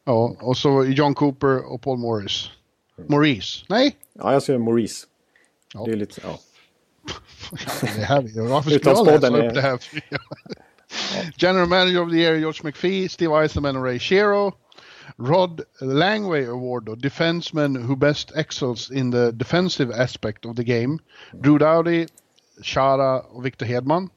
[0.07, 2.49] Ja, och så John Cooper och Paul Morris.
[3.07, 3.65] Maurice?
[3.69, 3.95] Nej?
[4.13, 5.07] Ja, jag säger Maurice.
[5.73, 5.83] Ja.
[5.85, 6.39] Det är lite, ja.
[7.81, 9.53] det här, varför skulle jag läsa upp är...
[9.53, 9.79] det här?
[11.37, 14.53] General Manager of the Year, George McPhee, Steve Eisenman och Ray Shero.
[15.17, 20.99] Rod Langway Award då, Defenseman who best excels in the defensive aspect of the game.
[21.43, 22.07] Drew Dowdy,
[22.61, 24.09] Chara och Victor Hedman.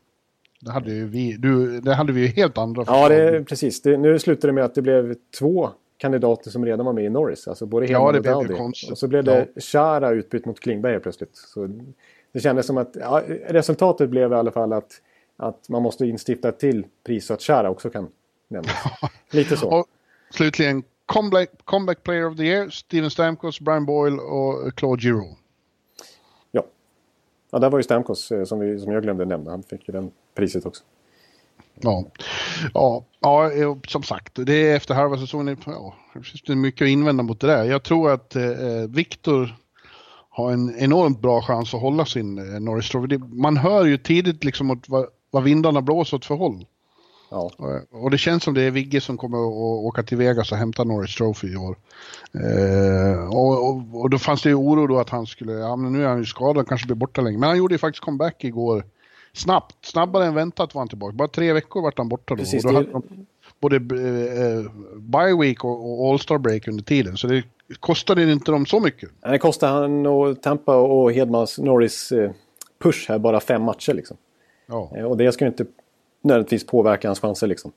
[0.61, 3.83] Det hade, ju vi, du, det hade vi ju helt andra Ja, det, precis.
[3.83, 7.09] Det, nu slutade det med att det blev två kandidater som redan var med i
[7.09, 7.49] Norris.
[7.49, 8.61] Alltså både Hedman ja, det och Dowdy.
[8.91, 9.49] Och så blev det.
[9.57, 11.37] Chara utbytt mot Klingberg plötsligt.
[11.37, 11.69] Så
[12.33, 14.93] det kändes som att ja, resultatet blev i alla fall att,
[15.37, 18.09] att man måste instifta till pris så att Chara också kan
[18.49, 18.77] nämnas.
[19.31, 19.69] Lite så.
[19.69, 19.87] Och
[20.31, 25.41] slutligen comeback, comeback Player of the Year, Steven Stamkos, Brian Boyle och Claude Giroux.
[26.51, 26.65] Ja.
[27.51, 29.51] ja, där var ju Stamkos eh, som, vi, som jag glömde nämna.
[29.51, 30.85] Han fick ju den priset också.
[31.81, 32.05] Ja,
[32.75, 35.57] ja, ja som sagt, det är efter halva säsongen.
[35.67, 37.65] Ja, det finns mycket att invända mot det där.
[37.65, 38.43] Jag tror att eh,
[38.89, 39.57] Viktor
[40.31, 43.19] har en enormt bra chans att hålla sin eh, Norris Trophy.
[43.19, 46.67] Man hör ju tidigt liksom åt vad, vad vindarna blåser åt för håll.
[47.31, 47.51] Ja.
[47.91, 50.85] Och det känns som det är Vigge som kommer att åka till Vegas och hämta
[50.85, 51.77] Norris Trophy i år.
[52.35, 55.93] Eh, och, och, och, då fanns det ju oro då att han skulle, ja men
[55.93, 57.39] nu är han ju skadad, kanske blir borta länge.
[57.39, 58.85] Men han gjorde ju faktiskt comeback igår
[59.33, 61.13] snabbt, snabbare än väntat var han tillbaka.
[61.13, 62.37] Bara tre veckor vart han borta då.
[62.37, 63.27] Precis, och då hade de
[63.61, 67.17] både eh, bye week och, och All-Star break under tiden.
[67.17, 67.43] Så det
[67.81, 69.11] kostade inte dem så mycket.
[69.21, 72.31] Det kostade han och Tampa och Hedmans Norris eh,
[72.83, 74.17] push här bara fem matcher liksom.
[74.67, 74.91] Ja.
[74.97, 75.67] Eh, och det ska ju inte
[76.23, 77.73] nödvändigtvis påverka hans chanser liksom.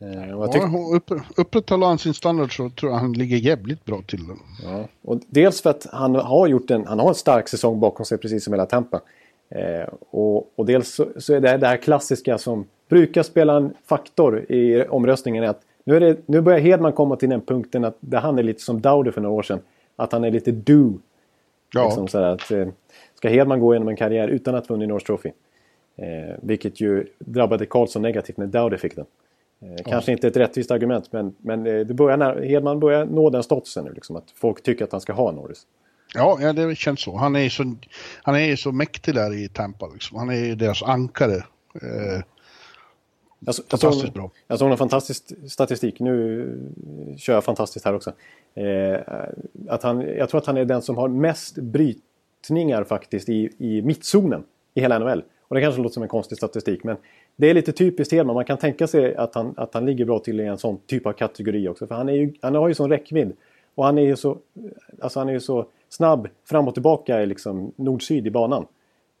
[0.00, 4.02] Eh, ja, tyck- upp, upprätthåller han sin standard så tror jag han ligger jävligt bra
[4.06, 4.20] till.
[4.62, 4.88] Ja.
[5.02, 8.18] Och dels för att han har gjort en, han har en stark säsong bakom sig
[8.18, 9.00] precis som hela Tampa.
[9.48, 13.74] Eh, och, och, dels så, så, är det det här klassiska som brukar spela en
[13.84, 15.44] faktor i omröstningen.
[15.44, 18.42] Att nu, är det, nu börjar Hedman komma till den punkten att det, han är
[18.42, 19.60] lite som Dowdy för några år sedan.
[19.96, 20.92] Att han är lite do.
[21.74, 21.84] Ja.
[21.84, 22.68] Liksom så att, eh,
[23.14, 25.30] ska Hedman gå igenom en karriär utan att vunnit North Trophy?
[25.96, 29.06] Eh, vilket ju drabbade Karlsson negativt när Dowdy fick den.
[29.60, 33.30] Eh, kanske inte ett rättvist argument men, men eh, det börjar när, Hedman börjar nå
[33.30, 33.92] den statusen nu.
[33.92, 35.66] Liksom, att folk tycker att han ska ha Norris.
[36.14, 37.16] Ja, ja, det känns så.
[37.16, 37.74] Han är så,
[38.22, 39.86] han är så mäktig där i Tampa.
[39.92, 40.18] Liksom.
[40.18, 41.34] Han är deras ankare.
[41.82, 42.22] Eh,
[43.40, 44.30] jag, fantastiskt jag bra.
[44.46, 46.00] Jag såg en fantastisk statistik.
[46.00, 46.46] Nu
[47.18, 48.12] kör jag fantastiskt här också.
[48.54, 49.00] Eh,
[49.68, 53.82] att han, jag tror att han är den som har mest brytningar faktiskt i, i
[53.82, 55.22] mittzonen i hela NHL.
[55.48, 56.96] Och det kanske låter som en konstig statistik men
[57.36, 58.34] det är lite typiskt Hedman.
[58.34, 61.06] Man kan tänka sig att han, att han ligger bra till i en sån typ
[61.06, 61.86] av kategori också.
[61.86, 63.32] För han, är ju, han har ju sån räckvidd.
[63.74, 64.38] Och han är ju så,
[65.00, 68.66] alltså han är ju så snabb fram och tillbaka i liksom nord-syd i banan.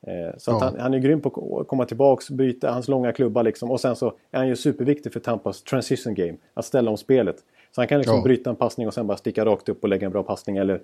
[0.06, 0.58] Eh, så Ja.
[0.62, 3.70] han, han är grym på att komma tillbaks, byta hans långa klubba liksom.
[3.70, 6.36] Och sen så är han ju superviktig för Tampas transition game.
[6.54, 7.36] Att ställa om spelet.
[7.72, 8.22] Så han kan liksom Ja.
[8.22, 10.56] bryta en passning och sen bara sticka rakt upp och lägga en bra passning.
[10.56, 10.80] Eller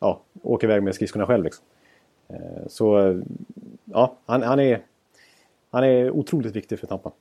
[0.00, 1.64] ja, åka iväg med skridskorna själv liksom.
[2.28, 3.20] Eh, Så
[3.84, 4.80] ja, han, han, är,
[5.70, 7.12] han är otroligt viktig för Tampa.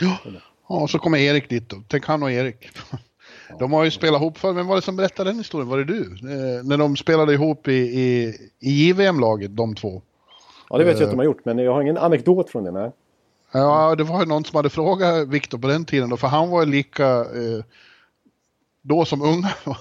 [0.00, 0.18] Ja,
[0.68, 1.76] ja och så kommer Erik dit då.
[1.88, 2.68] Tänk han och Erik.
[3.58, 5.68] De har ju spelat ihop för, men var det som berättade den historien?
[5.68, 6.02] Var det du?
[6.02, 10.02] Eh, när de spelade ihop i, i, i JVM-laget, de två.
[10.70, 11.04] Ja, det vet jag Eh.
[11.04, 12.70] att de har gjort, men jag har ingen anekdot från det.
[12.70, 12.90] Nej.
[13.52, 16.50] Ja, det var ju någon som hade frågat Viktor på den tiden då, för han
[16.50, 17.06] var ju lika...
[17.20, 17.64] Eh,
[18.82, 19.54] då som unga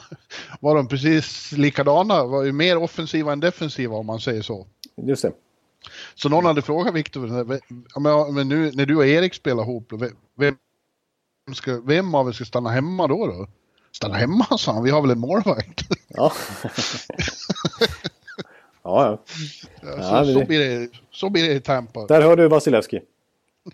[0.59, 4.67] var de precis likadana, var ju mer offensiva än defensiva om man säger så.
[4.95, 5.31] Just det.
[6.15, 7.21] Så någon hade frågat Viktor,
[8.31, 10.57] men, nu när du och Erik spelar ihop, vem, vem,
[11.53, 13.27] ska, vem av er ska stanna hemma då?
[13.27, 13.47] då?
[13.91, 15.81] Stanna hemma, sa han, vi har väl en målvakt?
[16.07, 16.31] Ja.
[18.83, 19.17] ja, ja.
[19.25, 22.05] så, Ja, men så, det- blir det, så blir det i Tampa.
[22.05, 23.01] Där hör du Vasilevski.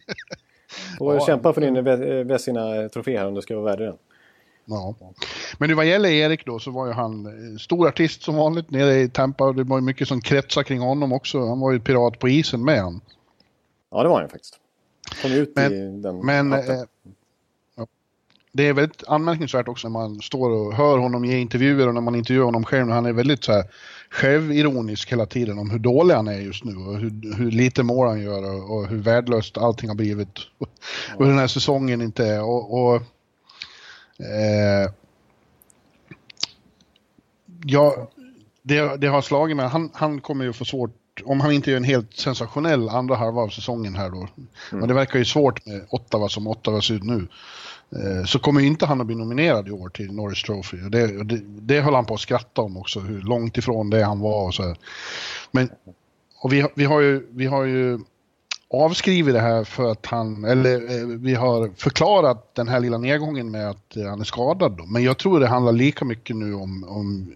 [0.97, 3.95] Får Ja, kämpa för din Ve- Vesina-trofé här om du ska vara värd den.
[4.65, 4.95] Ja.
[5.57, 8.99] Men vad gäller Erik då så var ju han eh, stor artist som vanligt nere
[8.99, 9.51] i Tampa.
[9.51, 11.47] Det var ju mycket som kretsar kring honom också.
[11.47, 13.01] Han var ju pirat på isen med han.
[13.91, 14.59] Ja, det var han faktiskt.
[15.21, 16.59] Kom ut Men- i den Men eh.
[18.53, 22.01] Det är väldigt anmärkningsvärt också när man står och hör honom ge intervjuer och när
[22.01, 22.89] man intervjuar honom själv.
[22.89, 23.63] Han är väldigt så här
[24.09, 28.07] självironisk hela tiden om hur dålig han är just nu och hur, hur lite mål
[28.07, 30.39] han gör och, och hur värdelöst allting har blivit.
[31.15, 32.43] Och hur den här säsongen inte är.
[32.43, 32.95] Och, och
[34.25, 34.91] eh,
[37.65, 38.09] ja,
[38.61, 39.67] det, det har slagit mig.
[39.67, 40.91] Han, han kommer ju få svårt,
[41.25, 44.27] om han inte gör en helt sensationell andra halva av säsongen här då.
[44.71, 47.27] Men det verkar ju svårt med Ottawa som Ottawa ser ut nu.
[47.95, 50.85] Eh, så kommer inte han att bli nominerad i år till Norris Trophy.
[50.85, 54.03] Och Det, det, det höll han på att skratta om också, hur långt ifrån det
[54.03, 54.77] han var och så här.
[55.51, 55.69] Men,
[56.41, 57.99] och vi, har- vi, har ju, vi har ju
[58.73, 63.51] avskrivit det här för att han, eller eh, vi har förklarat den här lilla nedgången
[63.51, 64.85] med att eh, han är skadad då.
[64.85, 67.33] Men jag tror det handlar lika mycket nu om, om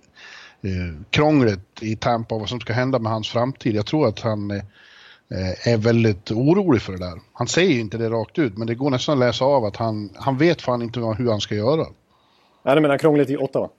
[0.61, 3.75] eh, krånglet i Tampa och vad som ska hända med hans framtid.
[3.75, 4.63] Jag tror att han eh,
[5.63, 7.21] är väldigt orolig för det där.
[7.33, 9.75] Han säger ju inte det rakt ut, men det går nästan att läsa av att
[9.75, 11.85] han, han vet fan inte hur han ska göra.
[12.63, 13.69] Ja, du menar krångligt i Ottawa?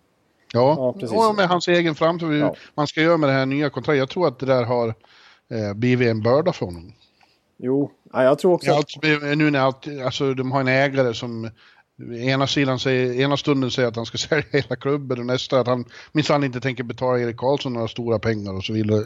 [0.52, 1.16] Ja, Ja, precis.
[1.16, 2.54] och med hans egen framtid, Ja.
[2.74, 3.98] man ska göra med det här nya kontraktet.
[3.98, 4.88] Jag tror att det där har
[5.50, 6.92] eh, blivit en börda för honom.
[7.58, 8.72] Jo, ja, jag tror också...
[8.72, 8.88] Allt,
[9.36, 11.50] nu när allt, alltså de har en ägare som
[12.20, 15.66] ena sidan säger, ena stunden säger att han ska sälja hela klubben och nästa att
[15.66, 19.04] han minsann inte tänker betala Erik Karlsson några stora pengar och så vidare.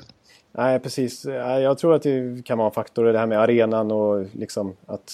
[0.53, 1.25] Nej, precis.
[1.25, 5.13] Jag tror att det kan vara en faktor, det här med arenan och liksom att...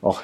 [0.00, 0.16] Ja,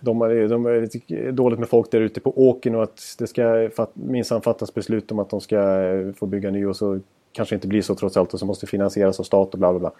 [0.00, 3.26] de har, de har lite dåligt med folk där ute på åken och att det
[3.26, 7.00] ska fatt, minsann fattas beslut om att de ska eh, få bygga ny och så
[7.32, 9.78] kanske inte blir så trots allt och så måste finansieras av stat och bla bla
[9.78, 9.92] bla.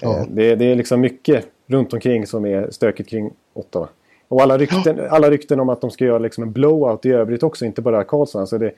[0.00, 0.18] Ja.
[0.18, 3.88] Eh, Det, det är liksom mycket runt omkring som är stökigt kring Ottawa.
[4.28, 7.42] Och alla rykten, alla rykten om att de ska göra liksom en blowout i övrigt
[7.42, 8.40] också, inte bara Karlsson.
[8.40, 8.72] Alltså det,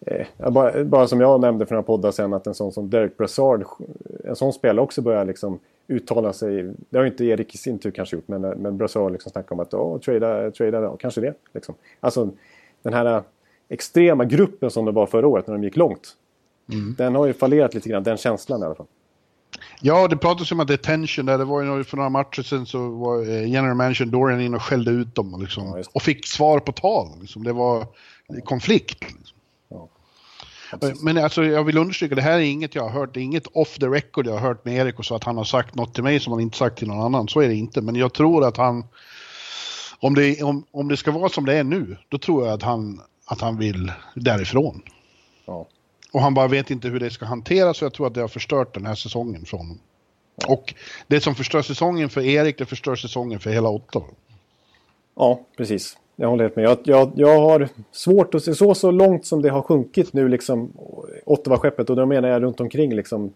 [0.00, 3.16] eh, bara, bara som jag nämnde för några poddar sen att en sån som Derek
[3.16, 3.64] Brassard,
[4.24, 6.72] en sån spelare också börjar liksom uttala sig.
[6.90, 9.52] Det har ju inte Erik i sin tur kanske gjort, men, men Brassard liksom snackar
[9.52, 11.34] om att åh, trada, trada, ja, kanske det.
[11.54, 11.74] Liksom.
[12.00, 12.30] Alltså
[12.82, 13.22] den här
[13.68, 16.16] extrema gruppen som det var förra året när de gick långt.
[16.96, 18.86] Den har ju fallerat lite grann, den känslan i alla fall.
[19.80, 21.38] Ja, det pratas om att det är tension där.
[21.38, 24.62] Det var ju för några matcher sedan så var eh, general manager Dorian in och
[24.62, 27.08] skällde ut dem och, liksom, Ja, och fick svar på tal.
[27.20, 27.44] Liksom.
[27.44, 27.86] Det var
[28.44, 29.02] konflikt.
[29.02, 29.33] Liksom.
[30.80, 33.14] Ja, Men alltså, jag vill understryka, det här är inget jag har hört.
[33.14, 35.36] Det är inget off the record jag har hört med Erik och så att han
[35.36, 37.28] har sagt något till mig som han inte sagt till någon annan.
[37.28, 37.80] Så är det inte.
[37.80, 38.84] Men jag tror att han,
[39.98, 42.62] om det, om, om det ska vara som det är nu, då tror jag att
[42.62, 44.82] han, att han vill därifrån.
[45.46, 45.66] Ja.
[46.12, 48.28] Och han bara vet inte hur det ska hanteras och jag tror att det har
[48.28, 49.78] förstört den här säsongen för honom.
[50.46, 50.74] Och
[51.06, 54.06] det som förstör säsongen för Erik, det förstör säsongen för hela Ottawa.
[55.16, 55.96] Ja, precis.
[56.16, 56.64] Jag håller helt med.
[56.64, 60.28] Jag, jag, jag har svårt att se så, så långt som det har sjunkit nu,
[60.28, 60.72] liksom
[61.24, 61.90] Ottawa-skeppet.
[61.90, 63.32] Och då menar jag runt omkring liksom,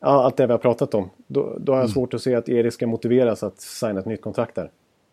[0.00, 1.10] allt det vi har pratat om.
[1.26, 4.22] Då, då har jag svårt att se att Erik ska motiveras att signa ett nytt
[4.22, 4.70] kontrakt där.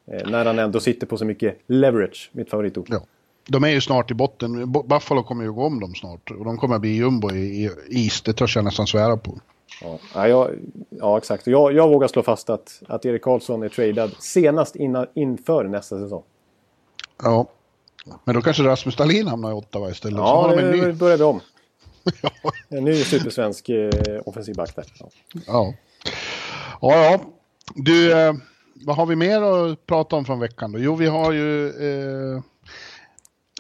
[0.08, 2.88] Eh, när han ändå sitter på så mycket leverage, mitt favoritord.
[2.90, 3.00] Ja.
[3.48, 4.66] De är ju snart i botten.
[4.66, 6.32] Bu- Buffalo kommer ju gå om dem snart.
[6.32, 9.40] Och de kommer bli jumbo i, i East, det törs jag nästan svära på.
[9.82, 10.50] Ja, ja, jag,
[10.90, 11.48] ja exakt.
[11.48, 16.00] Jag, jag vågar slå fast att, att Erik Karlsson är tradad senast innan, inför nästa
[16.00, 16.24] säsong.
[17.22, 17.50] Ja.
[18.24, 20.18] Men då kanske Rasmus Dahlin hamnar i Ottawa istället.
[20.18, 20.92] Ja, har nu ny.
[20.92, 21.42] börjar vi om.
[22.22, 22.52] Ja.
[22.70, 23.90] En ny supersvensk eh,
[24.26, 24.86] offensiv back där.
[25.00, 25.10] Ja.
[25.48, 25.74] Ja.
[26.82, 27.22] ja, ja.
[27.76, 28.34] Du, eh,
[28.76, 30.80] vad har vi mer att prata om från veckan då?
[30.80, 31.68] Jo, vi har ju...
[31.68, 32.42] Eh,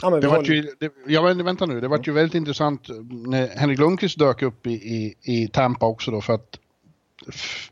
[0.02, 3.80] Ja, det var ju, det, ja, vänta nu, det var ju väldigt intressant när Henrik
[3.80, 6.60] Lundqvist dök upp i, i, i Tampa också då för att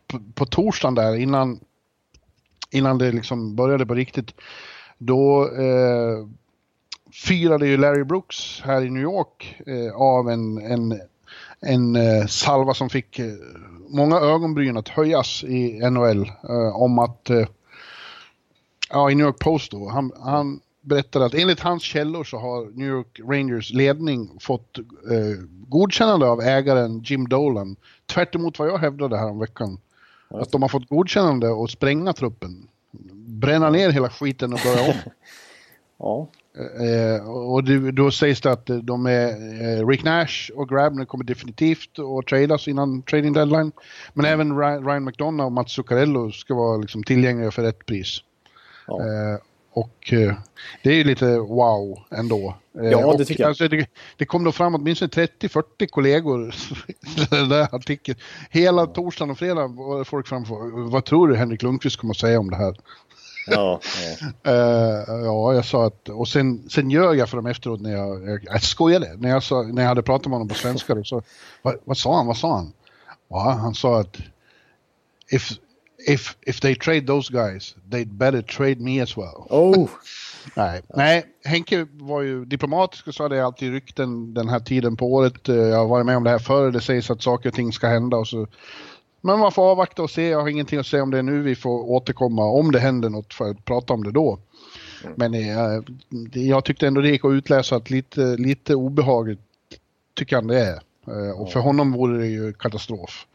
[0.08, 1.60] på, på torsdagen där innan,
[2.70, 4.34] innan det liksom började på riktigt,
[5.04, 6.28] då eh,
[7.12, 11.02] firade ju Larry Brooks här i New York eh, av en, en,
[11.60, 13.34] en eh, salva som fick eh,
[13.90, 17.48] många ögonbryn att höjas i NHL eh, om att, eh,
[18.90, 22.66] ja i New York Post då, han, han berättade att enligt hans källor så har
[22.66, 27.76] New York Rangers ledning fått eh, godkännande av ägaren Jim Dolan.
[28.06, 29.78] Tvärt vad jag hävdade här om veckan.
[30.30, 32.68] Att de har fått godkännande att spränga truppen.
[33.42, 35.12] Bränna ner hela skiten och börja om.
[36.00, 36.28] ja.
[36.56, 39.28] Eh, och det, då sägs det att de är,
[39.62, 43.72] eh, Rick Nash och Grabner kommer definitivt att tradas innan trading deadline.
[44.14, 48.20] Men även Ryan McDonough och Mats Zuccarello ska vara liksom tillgängliga för rätt pris.
[48.88, 49.00] Ja.
[49.00, 49.40] Eh,
[49.74, 50.34] och eh,
[50.84, 52.56] det är ju lite wow ändå.
[52.80, 53.50] Eh, ja, det tycker jag.
[53.50, 56.48] Alltså, det, det kom då fram åtminstone 30-40 kollegor
[56.88, 58.20] i den där artikeln.
[58.50, 60.90] Hela torsdagen och fredag var folk framför.
[60.90, 62.76] Vad tror du Henrik Lundqvist kommer att säga om det här?
[63.48, 63.80] Ja,
[64.44, 64.52] ja.
[64.52, 68.30] Uh, ja, jag sa att, och sen, sen ljög jag för dem efteråt när jag,
[68.30, 70.96] jag, jag skojade, när jag, sa, när jag hade pratat med honom på svenska.
[70.96, 71.22] Då, så,
[71.62, 72.74] vad, vad sa han, vad sa han?
[73.30, 74.18] Ja, han sa att
[75.32, 75.52] if,
[76.08, 79.48] if, if they trade those guys, they'd better trade me as well.
[79.50, 79.90] Oh.
[80.56, 80.82] Nej.
[80.96, 85.50] Nej, Henke var ju diplomatisk och sa det alltid rykten den här tiden på året.
[85.50, 87.74] Eh, jag har varit med om det här förr, det sägs att saker och ting
[87.74, 88.48] ska hända och så
[89.22, 91.56] men man får avvakta och se, jag har ingenting att säga om det nu, vi
[91.56, 94.40] får återkomma om det händer något för att prata om det då.
[95.04, 95.14] Mm.
[95.18, 95.84] Men eh,
[96.34, 99.40] jag tyckte ändå det gick att utläsa att lite, lite obehagligt
[100.14, 100.82] tycker han det är.
[101.08, 103.28] Eh, och för honom vore det ju katastrof.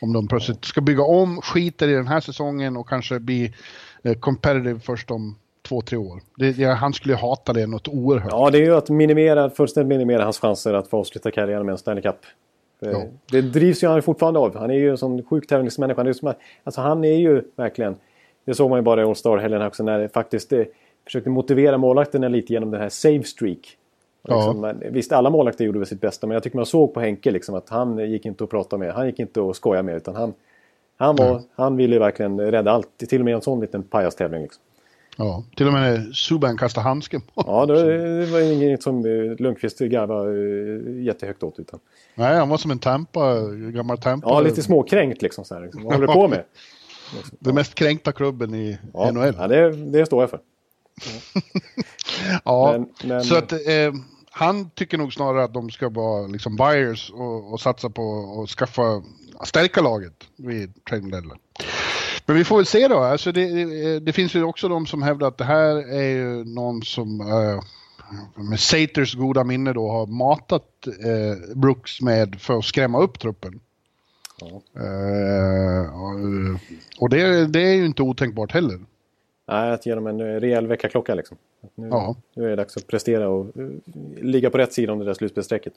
[0.00, 3.54] Om de plötsligt ska bygga om, skiter i den här säsongen och kanske bli
[4.02, 5.36] eh, competitive först om
[5.68, 6.20] två, tre år.
[6.36, 8.32] Det, han skulle hata det något oerhört.
[8.32, 11.72] Ja, det är ju att minimera, fullständigt minimera hans chanser att få avsluta karriären med
[11.72, 12.16] en Stanley Cup.
[12.78, 13.02] Ja.
[13.30, 14.56] Det drivs ju han fortfarande av.
[14.56, 16.00] Han är ju en sån sjuk tävlingsmänniska.
[16.00, 16.34] Han är, som,
[16.64, 17.96] alltså han är ju verkligen...
[18.44, 20.68] Det såg man ju bara i All Star-helgen också när faktiskt det,
[21.04, 23.76] försökte motivera målvakterna lite genom den här save streak.
[24.28, 24.74] Liksom, ja.
[24.90, 27.54] Visst, alla målvakter gjorde väl sitt bästa men jag tycker man såg på Henke liksom,
[27.54, 28.92] att han gick inte att prata med.
[28.92, 30.34] Han gick inte att skoja med utan han,
[30.96, 31.42] han, var, mm.
[31.54, 32.98] han ville verkligen rädda allt.
[32.98, 34.42] Till och med en sån liten pajastävling.
[34.42, 34.62] Liksom.
[35.16, 37.22] Ja, till och med Subban kastade handsken.
[37.34, 41.58] ja, det, var inget som eh, Lundqvist garvade uh, jättehögt åt.
[41.58, 41.80] Utan...
[42.14, 44.28] Nej, han var som en Tampa, gammal Tampa.
[44.28, 45.44] Ja, lite småkränkt liksom.
[45.44, 45.82] Så här, liksom.
[45.82, 46.44] Vad håller du på med?
[47.38, 49.34] Den mest kränkta klubben i ja, NHL.
[49.38, 50.40] Ja, det, det står jag för.
[52.44, 53.24] ja, men, men...
[53.24, 53.92] så att eh,
[54.30, 58.50] han tycker nog snarare att de ska vara liksom buyers och, och satsa på att
[58.50, 59.02] skaffa,
[59.44, 61.38] stärka laget vid deadline.
[62.26, 62.98] Men vi får väl se då.
[62.98, 66.82] Alltså det, det, finns ju också de som hävdar att det här är ju någon
[66.82, 67.62] som uh,
[68.50, 73.60] med Saters goda minne då har matat uh, Brooks med för att skrämma upp truppen.
[74.40, 74.46] Ja.
[74.82, 76.58] Uh,
[76.98, 78.80] och det, det, är ju inte otänkbart heller.
[79.46, 81.36] Nej, att ge dem en rejäl väckarklocka liksom.
[81.74, 82.16] Nu, ja.
[82.34, 83.52] nu är det dags att prestera och
[84.20, 85.72] ligga på rätt sida om det där slutspelsstrecket.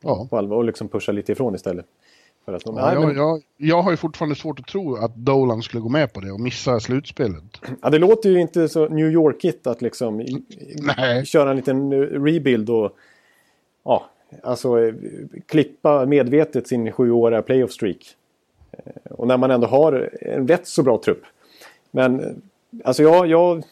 [0.00, 0.26] Ja.
[0.30, 1.86] På allvar och liksom pusha lite ifrån istället.
[2.44, 5.62] För att de, ja, jag, jag, jag, har ju fortfarande svårt att tro att Dolan
[5.62, 7.42] skulle gå med på det och missa slutspelet.
[7.82, 10.26] Ja, det låter ju inte så New Yorkigt att liksom
[10.96, 11.26] Nej.
[11.26, 12.96] köra en liten rebuild och
[13.84, 14.10] ja,
[14.42, 14.76] alltså
[15.46, 18.16] klippa medvetet sin sjuåriga playoff streak.
[18.72, 21.22] Eh, och när man ändå har en rätt så bra trupp.
[21.90, 22.42] Men
[22.84, 23.62] alltså jag, jag,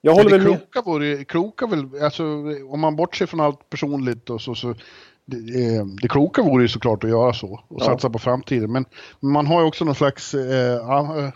[0.00, 0.58] jag håller väl med.
[0.70, 2.24] Kloka, vore, kloka väl, alltså
[2.68, 4.74] om man bortser från allt personligt och så, så
[5.24, 7.84] det, eh, det kloka vore ju såklart att göra så och ja.
[7.84, 8.72] satsa på framtiden.
[8.72, 8.84] Men
[9.20, 11.30] man har ju också någon slags uh,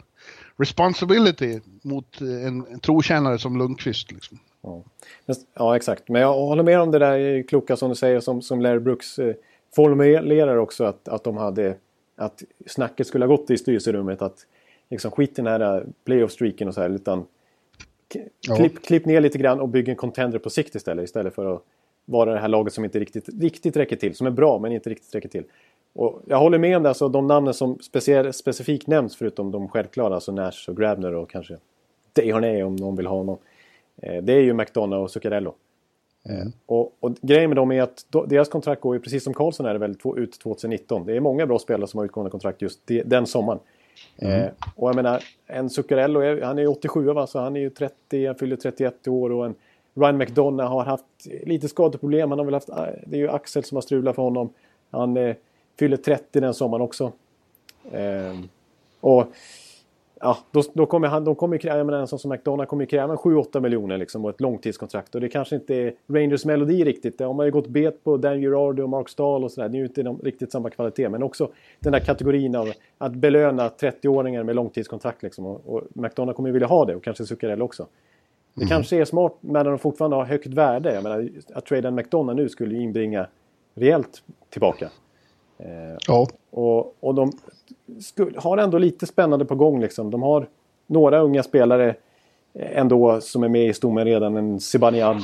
[0.57, 4.13] responsibility mot en, en trotjänare som Lundqvist.
[4.13, 4.39] Liksom.
[4.63, 4.83] Ja.
[5.55, 6.09] ja, exakt.
[6.09, 9.19] Men jag håller med om det där kloka som du säger som, som Larry Brooks
[9.19, 9.35] eh,
[9.77, 11.77] formulerar också att, att de hade
[12.17, 14.47] att snacket skulle ha gått i styrelserummet att
[14.91, 17.27] liksom skit i den här playoff-streaken och så här utan
[18.57, 18.81] klipp, ja.
[18.83, 21.63] klipp ner lite grann och bygg en contender på sikt istället istället för att
[22.05, 24.15] vara det här laget som inte riktigt, riktigt räcker till.
[24.15, 25.45] Som är bra men inte riktigt räcker till.
[25.93, 27.79] Och jag håller med om det, alltså de namnen som
[28.33, 31.57] specifikt nämns förutom de självklara, alltså Nash och Grabner och kanske
[32.13, 33.39] Dehorné om någon vill ha honom.
[34.03, 35.55] Eh, det är ju McDonough och Zuccarello.
[36.29, 36.53] Mm.
[36.67, 39.73] Och, och, grejen med dem är att deras kontrakt går ju precis som Karlsson är
[39.73, 41.07] det väl ut 2019.
[41.07, 43.59] Det är många bra spelare som har utgående kontrakt just den sommaren.
[44.17, 44.41] Mm.
[44.41, 47.71] Eh, och jag menar, en Zuccarello, är, han är 87 va, så han är ju
[47.71, 49.55] 30, han fyller 31 år och en
[49.95, 51.05] Ryan McDonough har haft
[51.47, 52.31] lite skadeproblem.
[52.31, 52.77] Han har väl haft, eh,
[53.07, 54.51] det är ju Axel som har strulat för honom.
[54.91, 55.37] Han eh,
[55.79, 57.13] fyller 30 den sommaren också.
[57.93, 58.41] Eh,
[59.01, 59.27] och
[60.21, 62.85] ja, då, då kommer han, de kommer kräva, jag menar, en sån som McDonough kommer
[62.85, 65.15] kräva 7-8 miljoner liksom och ett långtidskontrakt.
[65.15, 67.19] Och det kanske inte är Rangers melodi riktigt.
[67.19, 69.69] De har ju gått bet på Dan Girardi och Mark Stahl och sådär.
[69.69, 71.09] Det är ju inte de, riktigt samma kvalitet.
[71.09, 71.49] Men också
[71.81, 75.47] den där kategorin av att belöna 30-åringar med långtidskontrakt liksom.
[75.47, 77.87] Och, och McDonough kommer ju vilja ha det och kanske Zuccarello också.
[78.55, 78.69] Det mm.
[78.69, 80.95] kanske är smart när de fortfarande har högt värde.
[80.95, 83.27] Jag menar, att trada en McDonald nu skulle ju inbringa
[83.75, 84.91] rejält tillbaka.
[85.59, 86.29] Eh, ja.
[86.51, 87.33] Och, och de
[88.01, 89.81] skulle, har ändå lite spännande på gång.
[89.81, 90.11] Liksom.
[90.11, 90.49] De har
[90.87, 91.95] några unga spelare
[92.55, 94.37] ändå som är med i stommen redan.
[94.37, 95.23] En Zibanejad,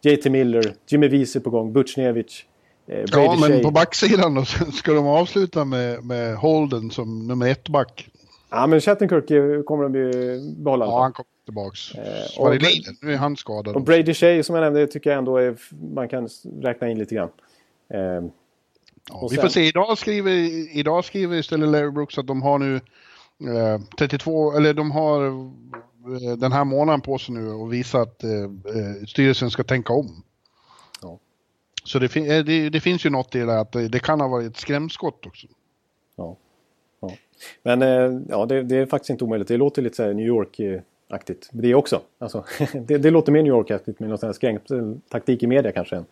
[0.00, 2.44] JT Miller, Jimmy Wiese på gång, Butchnevich.
[2.86, 3.62] Eh, ja, men Shea.
[3.62, 8.08] på backsidan då ska de avsluta med, med Holden som nummer ett back.
[8.50, 10.84] Ja, men Shattenkirk kommer de ju behålla.
[10.84, 11.94] Ja, han kommer tillbaks.
[11.94, 12.54] Eh, och,
[13.02, 13.76] nu är han skadad.
[13.76, 15.56] Och Brady Shea som jag nämnde tycker jag ändå är,
[15.94, 16.28] man kan
[16.60, 17.30] räkna in lite grann.
[17.88, 18.30] Eh,
[19.10, 19.60] Ja, vi får se.
[19.60, 20.30] Idag skriver,
[20.76, 26.36] idag skriver istället Larry Brooks att de har nu eh, 32, eller de har eh,
[26.38, 30.22] den här månaden på sig nu och visa att eh, eh, styrelsen ska tänka om.
[31.02, 31.18] Ja.
[31.84, 34.50] Så det, det, det, finns ju något i det att det, det kan ha varit
[34.50, 35.46] ett skrämskott också.
[36.16, 36.36] Ja.
[37.00, 37.10] ja.
[37.62, 37.80] Men
[38.28, 39.48] ja, det, det, är faktiskt inte omöjligt.
[39.48, 40.26] Det låter lite så New
[41.12, 41.48] York-aktigt.
[41.52, 42.00] Det också.
[42.18, 45.96] Alltså, det, det låter mer New York-aktigt med någon sån här skrämtaktik i media kanske.
[45.96, 46.04] Än,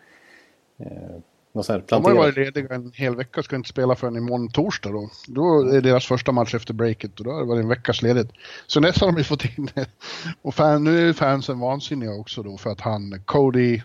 [1.53, 4.17] någon sån här De har ju varit lediga en hel vecka, ska inte spela förrän
[4.17, 5.11] imorgon torsdag då.
[5.29, 8.31] Då är deras första match efter breaket och då har det varit en veckas ledigt.
[8.67, 9.69] Så nästan har de ju fått in
[10.43, 13.83] Och fan, nu är fansen vansinniga också då för att han, Cody,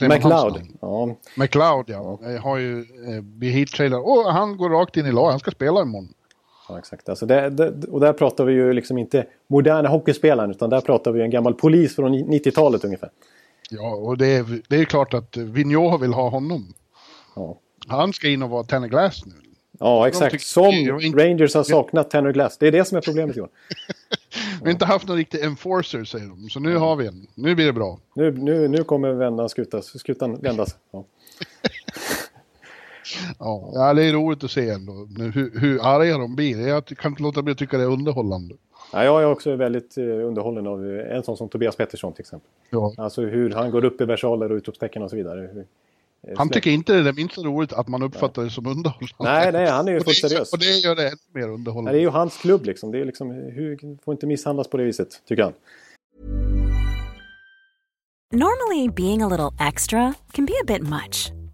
[0.00, 0.60] McLeod.
[0.80, 1.16] Ja.
[1.36, 2.18] McLeod ja.
[2.22, 2.40] ja.
[2.40, 6.14] Har ju eh, blivit och han går rakt in i lag, han ska spela imorgon.
[6.70, 7.08] Ja, exakt.
[7.08, 11.12] Alltså det, det, och där pratar vi ju liksom inte moderna hockeyspelaren utan där pratar
[11.12, 13.10] vi en gammal polis från 90-talet ungefär.
[13.70, 16.74] Ja, och det är, det är klart att Vigneault vill ha honom.
[17.36, 17.58] Ja.
[17.88, 19.32] Han ska in och vara Tanner Glass nu.
[19.78, 20.42] Ja, exakt.
[20.42, 20.72] Som
[21.14, 22.58] Rangers har saknat Tanner Glass.
[22.58, 23.50] Det är det som är problemet Johan.
[24.58, 26.50] vi har inte haft någon riktig enforcer säger de.
[26.50, 27.26] Så nu har vi en.
[27.34, 27.98] Nu blir det bra.
[28.14, 30.76] Nu, nu, nu kommer vända skutas, skutan vändas.
[30.90, 31.04] Ja.
[33.38, 34.92] ja, det är roligt att se ändå
[35.34, 36.68] hur, hur arga de blir.
[36.68, 38.54] Jag kan inte låta bli att tycka det är underhållande.
[38.92, 42.50] Ja, jag är också väldigt eh, underhållen av en sån som Tobias Pettersson till exempel.
[42.70, 42.94] Ja.
[42.96, 45.64] Alltså hur han går upp i versaler och utropstecken och så vidare.
[46.28, 49.14] Eh, han tycker inte det är minst roligt att man uppfattar det som underhållande.
[49.18, 50.52] Nej, nej, han är ju fullt seriös.
[50.52, 51.92] Och det gör det ännu mer underhållande.
[51.92, 52.90] det är ju hans klubb liksom.
[52.92, 55.52] Det är liksom, hur får inte misshandlas på det viset, tycker han.
[58.32, 61.39] Normally being a little extra can be a bit much.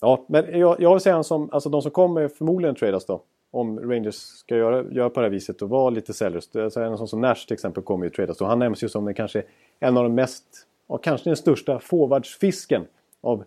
[0.00, 3.22] Ja, men jag, jag vill säga en som, alltså de som kommer förmodligen tradas då.
[3.50, 6.56] Om Rangers ska göra, göra på det här viset och vara lite säljlöst.
[6.56, 8.40] Alltså en sån som Nash till exempel kommer ju tradas.
[8.40, 9.42] Och han nämns ju som den kanske
[9.80, 10.44] en av de mest,
[10.86, 12.86] och kanske den största forwardsfisken
[13.20, 13.44] av,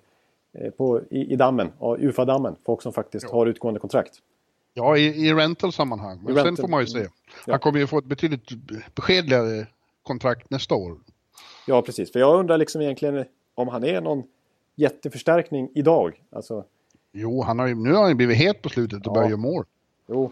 [0.54, 2.56] eh, på, i, i dammen, UFA-dammen.
[2.66, 3.36] Folk som faktiskt ja.
[3.36, 4.14] har utgående kontrakt.
[4.74, 6.20] Ja, i, i rental-sammanhang.
[6.24, 6.64] Men I sen rental.
[6.64, 7.00] får man ju se.
[7.00, 7.12] Mm.
[7.46, 8.50] Han kommer ju få ett betydligt
[8.96, 9.68] beskedligare
[10.04, 10.98] kontrakt nästa år.
[11.68, 12.12] Ja, precis.
[12.12, 14.24] För jag undrar liksom egentligen om han är någon
[14.82, 16.22] jätteförstärkning idag.
[16.32, 16.66] Alltså...
[17.14, 19.14] Jo, han har ju, nu har han blivit het på slutet och ja.
[19.14, 19.66] börjar göra mål.
[20.08, 20.32] Jo.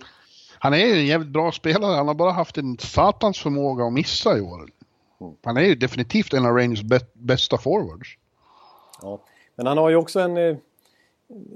[0.59, 1.95] Han är ju en jävligt bra spelare.
[1.95, 4.69] Han har bara haft en satans förmåga att missa i år.
[5.21, 5.33] Mm.
[5.43, 6.83] Han är ju definitivt en av Rangers
[7.13, 8.17] bästa forwards.
[9.01, 9.19] Ja.
[9.55, 10.57] Men han har ju också en eh,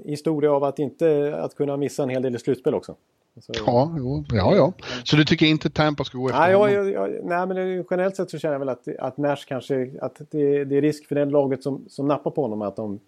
[0.04, 2.96] historia av att inte att kunna missa en hel del i slutspel också.
[3.40, 4.72] Så, ja, jo, ja, ja.
[5.04, 6.72] Så du tycker inte Tampa ska gå efter nej, honom?
[6.72, 9.90] Jag, jag, nej, men generellt sett så känner jag väl att, att Nash kanske...
[10.00, 13.00] Att det, det är risk för det laget som, som nappar på honom att de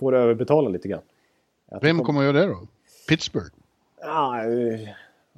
[0.00, 1.02] får överbetala lite grann.
[1.70, 2.66] Att Vem kommer att göra det då?
[3.08, 3.50] Pittsburgh?
[4.00, 4.44] Ja,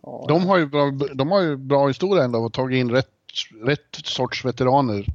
[0.03, 0.25] ja.
[0.29, 3.09] De, har ju bra, de har ju bra historia ändå av att ta in rätt,
[3.63, 5.07] rätt sorts veteraner.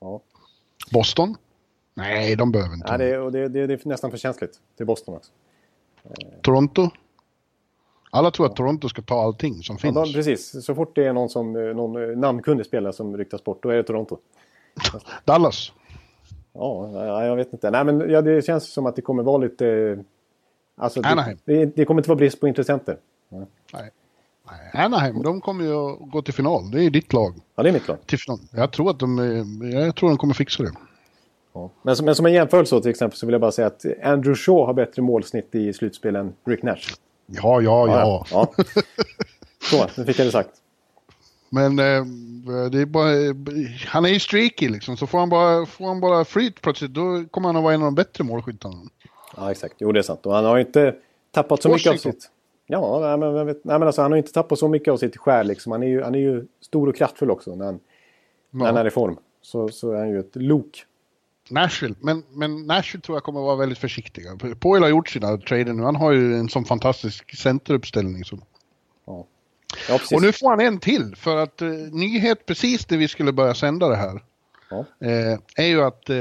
[0.00, 0.20] Ja.
[0.92, 1.36] Boston?
[1.94, 2.96] Nej, de behöver inte.
[2.96, 5.32] Nej, det, och det, det, det är nästan för känsligt till Boston också.
[6.42, 6.90] Toronto?
[8.10, 9.96] Alla tror att Toronto ska ta allting som finns.
[9.96, 13.44] Ja, precis, så fort det är någon, som, eh, någon eh, namnkunnig spelare som ryktas
[13.44, 14.18] bort, då är det Toronto.
[15.24, 15.72] Dallas?
[16.52, 17.70] Ja, jag vet inte.
[17.70, 19.98] Nej, men ja, det känns som att det kommer vara lite...
[20.76, 21.38] Alltså, Anaheim?
[21.44, 22.96] Det, det kommer inte vara brist på intressenter.
[23.28, 23.46] Nej.
[23.72, 23.90] Nej.
[24.72, 26.70] Anaheim, de kommer ju att gå till final.
[26.70, 27.34] Det är ditt lag.
[27.54, 27.96] Ja, det är mitt lag.
[28.06, 28.38] Till final.
[28.52, 29.18] Jag tror att de,
[29.72, 30.72] jag tror de kommer fixa det.
[31.52, 31.70] Ja.
[31.82, 34.34] Men, som, men som en jämförelse till exempel så vill jag bara säga att Andrew
[34.34, 36.94] Shaw har bättre målsnitt i slutspel än Rick Nash.
[37.30, 38.26] Ja, ja, ja.
[38.30, 38.64] ja,
[39.62, 40.50] Så, nu fick jag det sagt.
[41.48, 42.04] Men eh,
[42.70, 43.10] det är bara,
[43.86, 47.24] han är ju streaky liksom, så får han bara, får han bara flyt plötsligt då
[47.30, 48.76] kommer han att vara en av de bättre målskyttarna.
[49.36, 49.74] Ja, exakt.
[49.78, 50.26] Jo, det är sant.
[50.26, 50.94] Och han har inte
[51.30, 51.94] tappat så Washington.
[51.94, 52.30] mycket av sitt...
[52.66, 55.44] Ja, nej, men, nej, men alltså, han har inte tappat så mycket av sitt skär.
[55.44, 55.72] Liksom.
[55.72, 57.80] Han, är ju, han är ju stor och kraftfull också när han,
[58.50, 59.16] när han är i form.
[59.42, 60.84] Så, så är han ju ett lok.
[61.50, 64.30] Nashville, men, men Nashville tror jag kommer att vara väldigt försiktiga.
[64.60, 68.24] Poyle har gjort sina trader nu, han har ju en sån fantastisk centeruppställning.
[68.24, 68.38] Så.
[69.06, 69.26] Ja.
[69.88, 69.98] Ja.
[70.14, 73.54] Och nu får han en till, för att eh, nyhet precis när vi skulle börja
[73.54, 74.22] sända det här.
[74.70, 74.84] Ja.
[75.06, 76.16] Eh, är ju att eh,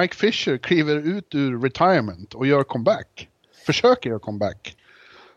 [0.00, 3.28] Mike Fisher kliver ut ur retirement och gör comeback.
[3.66, 4.76] Försöker göra comeback.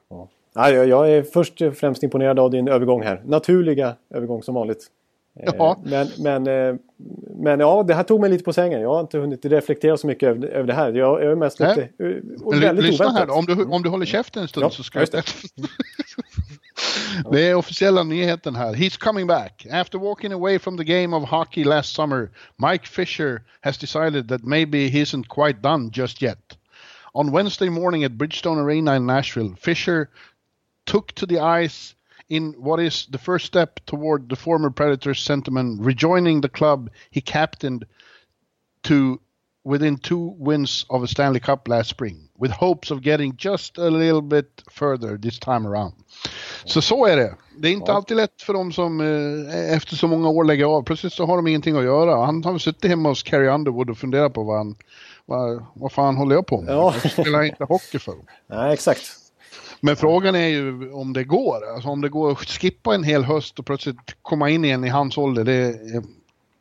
[0.09, 0.29] Ja.
[0.55, 3.21] Nej, jag, jag är först och främst imponerad av din övergång här.
[3.25, 4.87] Naturliga övergång som vanligt.
[5.39, 5.79] Eh, Ja.
[5.83, 6.75] Men, men, eh,
[7.35, 8.81] men ja, det här tog mig lite på sängen.
[8.81, 10.91] Jag har inte hunnit reflektera så mycket över, över det här.
[10.93, 11.69] Jag, jag är mest Nej.
[11.97, 12.05] lite...
[12.05, 13.29] eh, och väldigt lyssna oväntat.
[13.29, 15.09] här, om du, om du håller käften en stund Ja, så ska jag...
[15.11, 15.21] det.
[17.31, 18.73] det är officiella nyheten här.
[18.73, 19.65] He's coming back.
[19.71, 22.29] After walking away from the game of hockey last summer,
[22.71, 26.57] Mike Fisher has decided that maybe he isn't quite done just yet.
[27.13, 30.09] On Wednesday morning at Bridgestone Arena in Nashville, Fisher
[30.85, 31.95] took to the ice
[32.29, 37.21] in what is the first step toward the former Predators sentiment, rejoining the club he
[37.21, 37.85] captained
[38.83, 39.19] to
[39.65, 43.89] within two wins of a Stanley Cup last spring, with hopes of getting just a
[43.89, 45.93] little bit further this time around.
[46.65, 47.35] Så så är det.
[47.57, 47.95] Det är inte Ja.
[47.95, 50.83] alltid lätt för dem som eh, efter så många år lägger av.
[50.83, 52.25] Plötsligt så har de ingenting att göra.
[52.25, 54.75] Han har suttit hemma hos Carrie Underwood och funderat på vad han,
[55.25, 56.73] vad, vad fan håller jag på med?
[56.73, 56.93] Ja.
[57.03, 58.15] Jag spelar inte hockey för.
[58.49, 59.01] Nej, exakt.
[59.79, 61.73] Men frågan är ju om det går.
[61.73, 64.89] Alltså om det går att skippa en hel höst och plötsligt komma in igen i
[64.89, 65.43] hans ålder.
[65.43, 65.75] Det,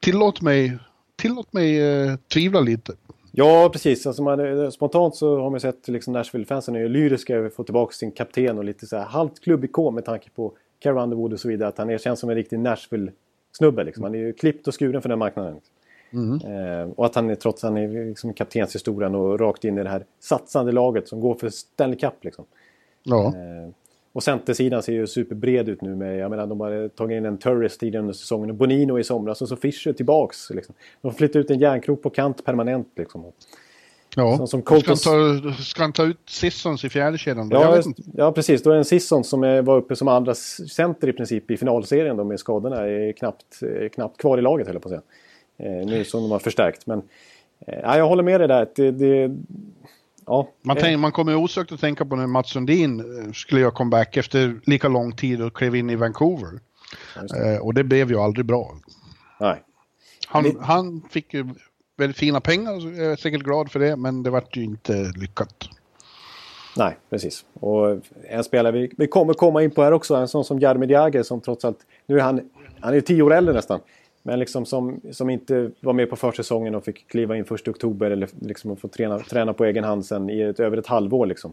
[0.01, 0.79] tillåt mig,
[1.17, 2.93] tillåt mig eh, tvivla lite.
[3.33, 4.07] Ja, precis.
[4.07, 7.55] Alltså man, eh, spontant så har man sett liksom Nashville-fansen är ju lyriska över att
[7.55, 11.33] få tillbaka sin kapten och lite så här halvt klubbikon med tanke på Carrie Underwood
[11.33, 11.69] och så vidare.
[11.69, 13.85] Att han är, känns som en riktig Nashville-snubbe.
[13.85, 14.05] Liksom.
[14.05, 15.61] Han är ju klippt och skuren för den marknaden.
[16.45, 19.89] Eh, och att han är trots han är liksom kaptenshistorien och rakt in i det
[19.89, 22.25] här satsande laget som går för Stanley Cup.
[22.25, 22.45] Liksom.
[23.07, 23.27] Ja.
[23.27, 23.71] Eh,
[24.13, 27.39] och centersidan ser ju superbred ut nu med, jag menar de har tagit in en
[27.39, 30.51] Turris tidigare under säsongen och Bonino i somras och så Fischer tillbaks.
[30.51, 30.75] Liksom.
[31.03, 33.25] De flyttar ut en järnkrok på kant permanent liksom.
[34.17, 34.37] ja.
[34.37, 37.49] Som- som ska, han Colton- ta, ska han ta ut Sissons i fjärde kedjan?
[37.53, 37.83] Ja,
[38.15, 41.13] ja precis, då är det en Sisson som är, var uppe som andra center i
[41.13, 42.77] princip i finalserien då med skadorna.
[42.87, 45.03] Är knappt, eh, knappt kvar i laget höll jag på att
[45.59, 45.81] säga.
[45.81, 46.87] Eh, nu som de har förstärkt.
[46.87, 47.03] Men
[47.67, 48.67] eh, ja, jag håller med dig där.
[48.75, 49.37] Det, det,
[50.27, 53.71] ja, Man, tänk, man kommer osökt att tänka på när Mats Sundin eh, skulle göra
[53.71, 56.61] comeback efter lika lång tid och klev in i Vancouver.
[57.31, 57.55] det.
[57.55, 58.75] Eh, och det blev ju aldrig bra.
[59.41, 59.63] nej.
[60.29, 61.47] Han, Det- han fick ju
[61.97, 65.69] väldigt fina pengar och är säkert glad för det, men det vart ju inte lyckat.
[66.77, 67.45] Nej, precis.
[67.61, 70.91] Och en spelare vi, vi kommer komma in på här också, en sån som Jaromir
[70.91, 72.41] Jagr som trots allt, nu är han,
[72.81, 73.81] han är tio år äldre nästan,
[74.27, 77.71] men liksom som, som inte var med på försäsongen och fick kliva in först i
[77.71, 81.27] oktober eller liksom få träna, träna på egen hand sen i ett, över ett halvår
[81.27, 81.53] liksom.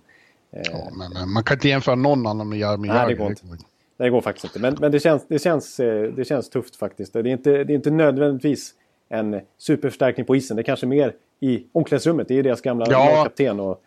[0.51, 3.43] Eh, Ja, men, man kan inte jämföra någon annan med Jaromir Nej, det går inte.
[3.97, 7.13] Det går faktiskt inte, men, men det, känns, det, känns, eh, det känns tufft faktiskt.
[7.13, 8.73] Det är, inte, det är inte nödvändigtvis
[9.09, 12.27] en superförstärkning på isen, det är kanske mer i omklädningsrummet.
[12.27, 13.05] Det är ju deras gamla Ja.
[13.05, 13.81] lagkapten och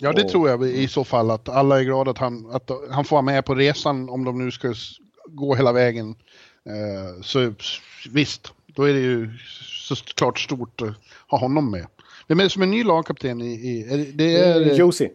[0.00, 2.70] Ja, det Och- tror jag i så fall att alla är glada att han, att
[2.90, 4.74] han får vara med på resan om de nu ska
[5.26, 6.14] gå hela vägen.
[6.66, 7.54] Eh, så
[8.10, 9.30] visst, då är det ju
[9.88, 10.94] såklart stort att
[11.28, 11.86] ha honom med.
[12.28, 13.52] Vem är det som är ny lagkapten i...
[13.52, 15.10] i det, är eh, Josie.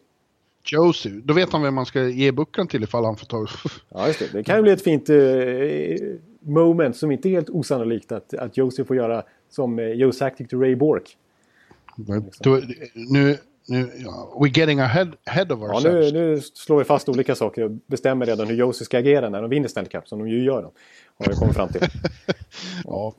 [0.65, 1.21] Josie.
[1.23, 3.47] Då vet han vem man ska ge bucklan till ifall han får ta...
[3.89, 4.29] Ja, just det.
[4.33, 5.17] Det kan ju bli ett fint eh,
[6.39, 10.47] moment som inte är helt osannolikt att, att Josie får göra som eh, Joe Sakic
[10.47, 11.17] till Ray Bork.
[12.39, 12.61] då,
[12.93, 13.37] nu,
[13.69, 16.13] nu, ja, we're getting ahead, ahead of Ja, ourselves.
[16.13, 19.41] nu, nu slår vi fast olika saker och bestämmer redan hur Josie ska agera när
[19.41, 20.61] de vinner Stanley Cup, som de ju gör.
[20.61, 20.71] Då,
[21.19, 21.81] har vi kommit fram till.
[22.85, 23.13] Ja.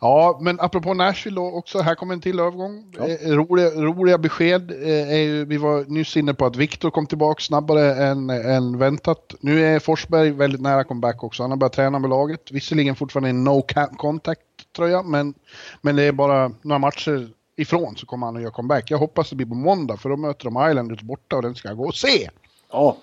[0.00, 2.94] ja, men apropå Nashville då också, här kommer en till övergång.
[2.98, 3.08] Ja.
[3.08, 4.70] Eh, Roliga, roliga besked.
[4.70, 8.78] Eh, är ju, vi var nyss inne på att Viktor kom tillbaka snabbare än, än
[8.78, 9.34] väntat.
[9.40, 11.42] Nu är Forsberg väldigt nära comeback också.
[11.42, 12.50] Han har börjat träna med laget.
[12.52, 14.40] Visserligen fortfarande en no ca- contact
[14.76, 15.34] tröja, men,
[15.82, 17.28] men det är bara några matcher
[17.58, 18.90] ifrån så kommer han att göra comeback.
[18.90, 21.68] Jag hoppas det blir på måndag för då möter de Islanders borta och den ska
[21.68, 22.30] jag gå och se.
[22.70, 22.96] Ja,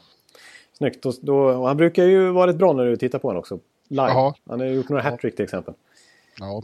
[0.78, 1.06] snyggt.
[1.06, 3.60] Och, då, och han brukar ju vara rätt bra när du tittar på honom också.
[3.88, 4.08] Live.
[4.08, 4.34] Jaha.
[4.50, 5.74] Han har gjort några hattrick till exempel.
[6.40, 6.64] Ja,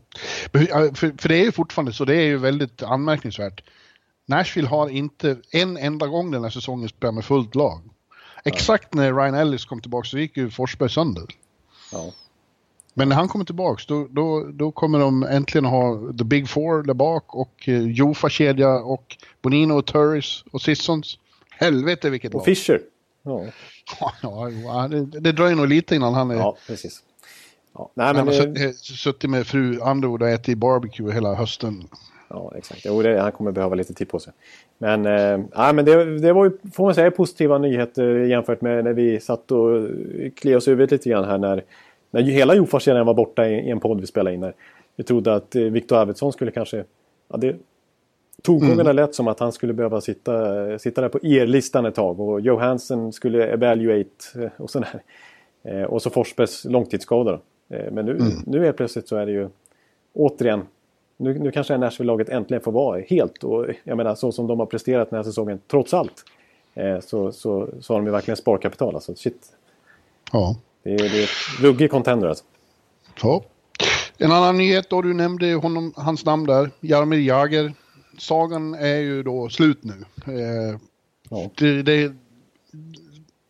[0.52, 3.64] för, för det är ju fortfarande så, det är ju väldigt anmärkningsvärt.
[4.26, 7.82] Nashville har inte en enda gång den här säsongen spelat med fullt lag.
[8.44, 11.26] Exakt när Ryan Ellis kom tillbaka så gick ju Forsberg sönder.
[11.92, 12.12] Ja.
[12.94, 16.84] Men när han kommer tillbaka då, då, då kommer de äntligen ha the big four
[16.84, 21.18] där bak och eh, Jofa-kedja och Bonino och Turris och Sissons.
[21.50, 22.46] Helvete vilket Och lag.
[22.46, 22.82] Fischer.
[23.24, 23.46] Ja,
[24.22, 26.36] Ja, det, det dröjer nog lite innan han är...
[26.36, 27.00] ja precis.
[27.74, 31.14] Ja, nej, han men, har det- sutt- eh, suttit med fru Underwood och ätit barbecue
[31.14, 31.84] hela hösten.
[32.30, 32.82] Ja, exakt.
[32.86, 34.34] Jo, det, han kommer behöva lite tid på sig.
[34.78, 38.84] Men, eh, ja, men det, det var ju, får man säga, positiva nyheter jämfört med
[38.84, 39.88] när vi satt och
[40.36, 41.64] kliade oss i huvudet lite grann här när,
[42.12, 44.42] när hela Jofa-serien var borta i, en podd vi spelade in.
[44.42, 44.54] Där.
[44.96, 46.84] Vi trodde att eh, Viktor Arvidsson skulle kanske...
[47.28, 47.56] Ja, det,
[48.42, 52.42] tongångarna lät som att han skulle behöva sitta, sitta där på ER-listan ett tag och
[52.42, 55.02] Johansen skulle evaluate eh, och sådär.
[55.64, 57.40] Eh, och så Forsbergs långtidsskada.
[57.68, 59.50] men nu, nu helt plötsligt så är det ju
[60.14, 60.62] återigen
[61.18, 63.44] nu, nu kanske Nashville-laget äntligen får vara helt.
[63.44, 66.24] Och jag menar så som de har presterat den här säsongen, trots allt.
[67.02, 68.96] Så, så, så har de ju verkligen sparkapital.
[68.96, 69.54] Alltså, shit.
[70.32, 70.56] Ja.
[70.84, 72.44] Det är, det är ruggig contender alltså.
[73.22, 73.46] Så.
[74.18, 77.74] En annan nyhet då, du nämnde honom, hans namn där, Jaromir Jagr.
[78.18, 80.06] Sagan är ju då slut nu.
[80.26, 80.80] Eh,
[81.34, 81.50] Ja.
[81.58, 82.14] det, det,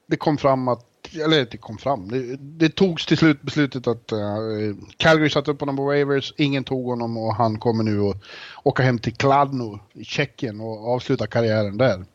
[0.07, 4.11] det kom fram att, eller det kom fram, det, det togs till slut beslutet att
[4.13, 8.17] uh, Calgary satte upp honom på waivers, ingen tog honom och han kommer nu att
[8.63, 12.05] åka hem till Kladno i Tjeckien och avsluta karriären där.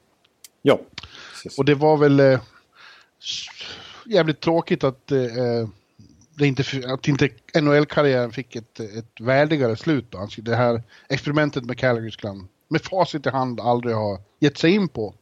[0.62, 0.80] Ja,
[1.32, 1.58] precis.
[1.58, 2.40] Och det var väl eh,
[4.06, 5.68] jävligt tråkigt att, eh,
[6.38, 7.28] det inte, att inte
[7.60, 10.06] NHL-karriären fick ett, ett värdigare slut.
[10.10, 10.26] Då.
[10.26, 12.32] Skulle- Det här experimentet med Calgary skulle
[12.68, 15.14] med facit i hand aldrig ha gett sig in på.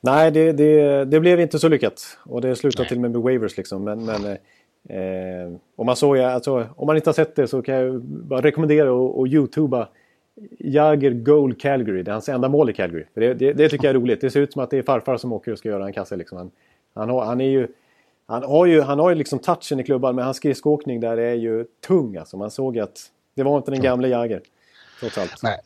[0.00, 2.18] Nej, det, det, det blev inte så lyckat.
[2.24, 3.84] Och det slutade till och med med waivers liksom.
[3.84, 7.62] Men, men eh, eh, om, man såg, alltså, om man inte har sett det så
[7.62, 9.88] kan jag bara rekommendera att, att youtuba
[10.58, 12.02] Jagger Goal Calgary.
[12.02, 13.04] Det är hans enda mål i Calgary.
[13.14, 14.20] Det, det, det tycker jag är roligt.
[14.20, 16.16] Det ser ut som att det är farfar som åker och ska göra en kasse.
[16.16, 16.38] Liksom.
[16.38, 16.50] Han,
[16.94, 17.68] han, har, han är ju...
[18.26, 21.34] Han har ju, han har ju liksom touchen i klubban men hans skridskoåkning där är
[21.34, 22.36] ju tung alltså.
[22.36, 24.42] Man såg att det var inte den gamla Jagger.
[25.00, 25.42] Trots allt.
[25.42, 25.58] Nej,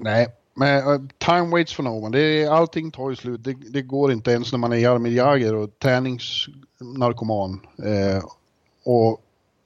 [0.00, 0.28] nej.
[0.54, 2.18] Men uh, time waits for no one.
[2.18, 3.44] Det är, allting tar ju slut.
[3.44, 7.60] Det, det går inte ens när man är Jaromir Jagr och träningsnarkoman.
[7.84, 8.24] Eh,
[8.84, 9.20] och,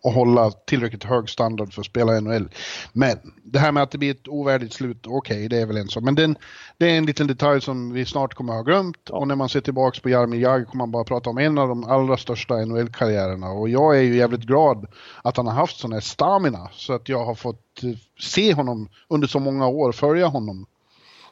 [0.04, 2.48] och hålla tillräckligt hög standard för att spela i NHL.
[2.92, 5.88] Men det här med att det blir ett ovärdigt slut, okej, det är väl en
[5.88, 6.02] sak.
[6.02, 6.36] Men den,
[6.78, 9.10] det är en liten detalj som vi snart kommer att ha glömt.
[9.10, 11.68] Och när man ser tillbaka på Jaromir Jagr kommer man bara prata om en av
[11.68, 13.50] de allra största NHL-karriärerna.
[13.50, 14.86] Och jag är ju jävligt glad
[15.22, 16.68] att han har haft sån här stamina.
[16.72, 17.90] Så att jag har fått eh,
[18.20, 20.66] se honom under så många år, följa honom.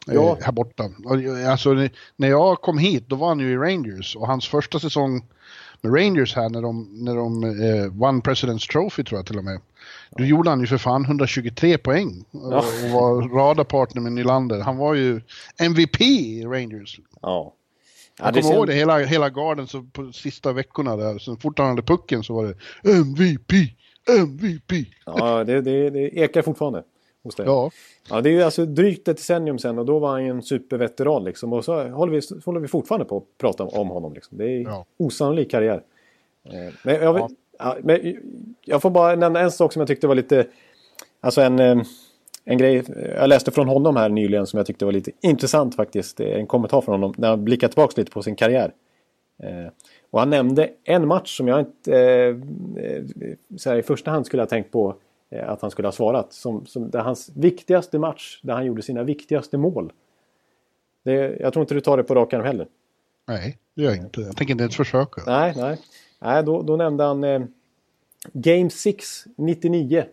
[0.08, 0.38] eh, Ja.
[0.42, 0.84] Här borta.
[0.84, 1.74] Eh, Alltså,
[2.16, 4.16] när jag kom hit, då var han ju i Rangers.
[4.16, 5.22] Och hans första säsong
[5.82, 9.44] med Rangers här när de, när de eh, vann President's Trophy tror jag till och
[9.44, 9.60] med.
[10.10, 14.60] Då gjorde han ju för fan 123 poäng och, och var radarpartner med Nylander.
[14.60, 15.20] Han var ju
[15.58, 17.00] MVP i Rangers.
[17.22, 17.54] Ja.
[18.18, 21.58] Ja, Jag kommer ihåg det, hela, hela garden så på sista veckorna där, så fort
[21.58, 23.52] han hade pucken så var det MVP,
[24.18, 24.72] MVP.
[25.06, 26.82] Ja, det, det, det ekar fortfarande
[27.24, 27.46] hos dig.
[27.46, 27.70] Ja,
[28.10, 30.42] Ja, det är ju alltså drygt ett decennium sedan och då var han ju en
[30.42, 31.52] superveteran liksom.
[31.52, 34.12] Och så håller vi, så håller vi fortfarande på att prata om honom.
[34.14, 34.38] Liksom.
[34.38, 34.84] Det är Ja.
[34.98, 35.82] osannolik karriär.
[36.44, 37.76] Eh, Men jag, vill, ja.
[37.82, 38.16] men
[38.64, 40.46] jag får bara nämna en sak som jag tyckte var lite...
[41.20, 41.82] Alltså en, eh,
[42.44, 42.84] en grej
[43.16, 46.20] jag läste från honom här nyligen som jag tyckte var lite intressant faktiskt.
[46.20, 48.72] En kommentar från honom när han blickar tillbaka lite på sin karriär.
[49.42, 49.72] Eh,
[50.10, 52.28] Och han nämnde en match som jag inte eh,
[52.84, 53.02] eh,
[53.56, 54.94] så här, i första hand skulle ha tänkt på eh,
[55.40, 56.32] att han skulle ha svarat.
[56.32, 59.92] Som, som, det hans viktigaste match där han gjorde sina viktigaste mål.
[61.02, 62.66] Det, jag tror inte du tar det på rak arm heller.
[63.28, 64.20] nej, det gör jag inte.
[64.20, 65.22] Jag tänker inte ens försöka.
[65.26, 65.78] Nej, nej.
[66.18, 67.42] nej då, då nämnde han eh,
[68.32, 70.04] Game 6 99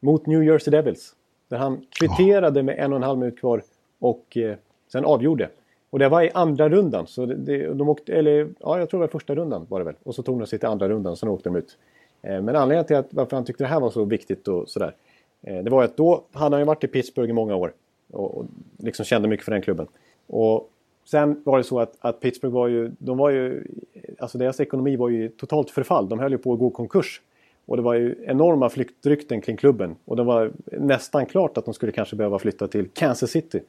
[0.00, 1.14] mot New Jersey Devils.
[1.48, 3.62] Där han kvitterade med en och en halv minut kvar
[3.98, 4.56] och eh,
[4.92, 5.50] sen avgjorde.
[5.90, 7.06] Och det var i andra rundan.
[7.06, 9.84] Så det, det, de åkte, eller, ja, jag tror det var första rundan var det
[9.84, 9.94] väl.
[10.02, 11.78] Och så tog de sig till andra rundan, sen åkte de ut.
[12.22, 14.94] Eh, men anledningen till att, varför han tyckte det här var så viktigt och sådär.
[15.42, 17.72] Eh, det var ju att då hade han ju varit i Pittsburgh i många år.
[18.10, 18.46] Och, och
[18.78, 19.86] liksom kände mycket för den klubben.
[20.26, 20.70] Och
[21.04, 23.64] sen var det så att, att Pittsburgh var ju, de var ju,
[24.18, 26.08] alltså deras ekonomi var ju i totalt förfall.
[26.08, 27.22] De höll ju på att gå i konkurs.
[27.66, 29.96] Och det var ju enorma flyktrykten kring klubben.
[30.04, 33.60] Och det var nästan klart att de skulle kanske behöva flytta till Kansas City.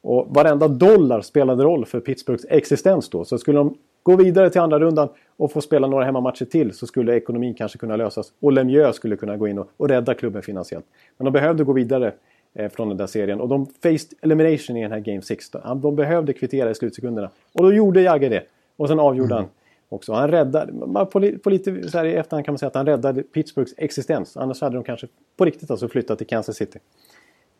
[0.00, 3.24] Och varenda dollar spelade roll för Pittsburghs existens då.
[3.24, 6.86] Så skulle de gå vidare till andra rundan och få spela några hemmamatcher till så
[6.86, 8.32] skulle ekonomin kanske kunna lösas.
[8.40, 10.84] Och Lemieux skulle kunna gå in och, och rädda klubben finansiellt.
[11.16, 12.12] Men de behövde gå vidare
[12.54, 13.40] eh, från den där serien.
[13.40, 15.50] Och de faced elimination i den här Game 6.
[15.50, 15.60] Då.
[15.64, 17.30] Han- De behövde kvittera i slutsekunderna.
[17.52, 18.42] Och då gjorde Jagger det.
[18.76, 19.44] Och sen avgjorde han
[19.88, 20.12] också.
[20.12, 22.86] Han räddade, man- på, på lite så här i efterhand kan man säga att han
[22.86, 24.36] räddade Pittsburghs existens.
[24.36, 26.78] Annars hade de kanske på riktigt alltså flyttat till Kansas City.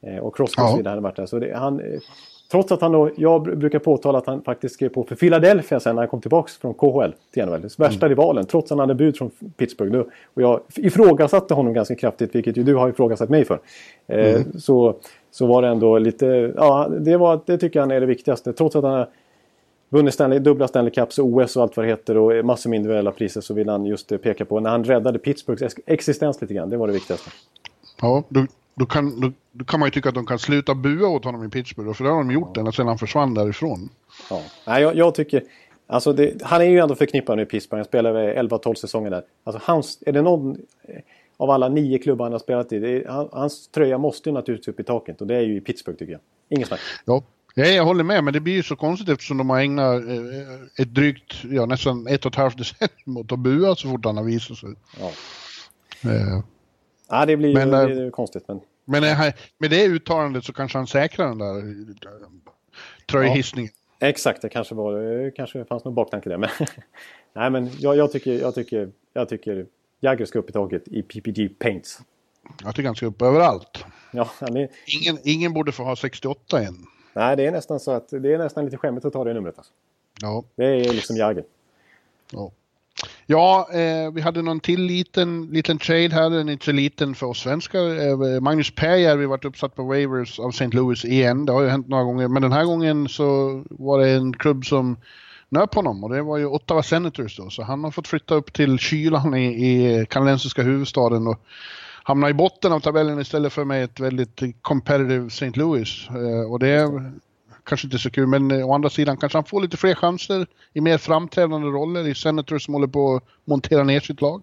[0.01, 1.27] Eh, och Crosby och så vidare hade varit där.
[1.27, 1.87] Så det, han, eh,
[2.51, 5.81] trots att han då, jag br- brukar påtala att han faktiskt skrev på för Philadelphia
[5.81, 7.69] sen när han kom tillbaka från KHL till NHL.
[7.79, 9.99] Värsta rivalen, trots att han hade bud från Pittsburgh.
[10.35, 13.59] Och jag ifrågasatte honom ganska kraftigt, vilket ju du har ifrågasatt mig för.
[14.07, 14.95] Eh, så,
[15.31, 18.53] så var det ändå lite, ja det, var, det tycker han är det viktigaste.
[18.53, 19.09] Trots att han har
[19.89, 23.13] vunnit Stanley, dubbla Stanley Cups, OS och allt vad det heter och massor med individuella
[23.13, 26.71] priser så vill han just peka på när han räddade Pittsburghs existens lite grann.
[26.71, 27.31] Det var det viktigaste.
[28.01, 31.09] Ja, då, då, kan, då, då kan man ju tycka att de kan sluta bua
[31.09, 32.61] åt honom i Pittsburgh, för det har de gjort ja.
[32.61, 33.89] ända sedan han försvann därifrån.
[34.31, 34.43] Ja.
[34.67, 35.43] Nej, jag, jag tycker...
[35.89, 37.79] Alltså det, han är ju ändå förknippad med Pittsburgh.
[37.79, 39.23] Han spelade 11-12 säsonger där.
[39.45, 40.59] Alltså hans, är det någon
[41.37, 42.77] av alla nio klubbar han har spelat i.
[42.77, 45.99] Är, hans tröja måste ju naturligtvis upp i taket och det är ju i Pittsburgh
[45.99, 46.21] tycker jag.
[46.49, 46.81] Inget snack.
[47.05, 47.23] Ja.
[47.59, 50.83] Ja, jag håller med, men det blir ju så konstigt eftersom de har ägnat eh,
[50.83, 54.17] ett drygt, ja nästan ett och ett halvt decennium åt att bua så fort han
[54.17, 54.69] har visat sig.
[55.01, 55.11] Ja.
[56.11, 56.41] Eh.
[57.09, 58.49] Ja, det blir men, ju det är konstigt.
[58.49, 61.87] Men, men här, med det uttalandet så kanske han säkrar den där
[63.07, 63.73] tröjhissningen.
[63.99, 66.39] Ja, exakt, det kanske, var, det kanske fanns någon baktanke där.
[66.39, 66.51] Men,
[67.33, 69.67] nej, men jag, jag, tycker, jag, tycker, jag tycker
[70.01, 72.01] Jagger ska upp i taget i PPG Paints.
[72.65, 73.85] Jag tycker han ska upp överallt.
[74.13, 74.69] Ja, är...
[74.87, 76.87] ingen, ingen borde få ha 68 än.
[77.13, 79.59] Nej, det är nästan så att det är nästan lite skämmigt att ta det numret.
[79.59, 79.73] Alltså.
[80.23, 80.45] Ja.
[80.55, 81.45] Det är liksom Jagger.
[82.31, 82.53] Ja.
[83.27, 87.15] Ja, eh, vi hade någon till liten, liten trade här, den är inte så liten
[87.15, 87.81] för oss svenskar.
[87.81, 90.67] Eh, Magnus Pääjärvi varit uppsatt på waivers av St.
[90.67, 91.47] Louis igen.
[91.47, 94.65] Det har ju hänt några gånger, men den här gången så var det en klubb
[94.65, 94.97] som
[95.49, 97.51] nöp honom och det var ju Ottawa Senators då.
[97.51, 101.41] Så han har fått flytta upp till kylan i, i kanadensiska huvudstaden och
[102.03, 105.51] hamna i botten av tabellen istället för med ett väldigt competitive St.
[105.55, 106.09] Louis.
[106.09, 107.13] Eh, och det är
[107.67, 110.81] kanske inte så kul, men å andra sidan kanske han får lite fler chanser i
[110.81, 114.43] mer framträdande roller i Senators som håller på att montera ner sitt lag.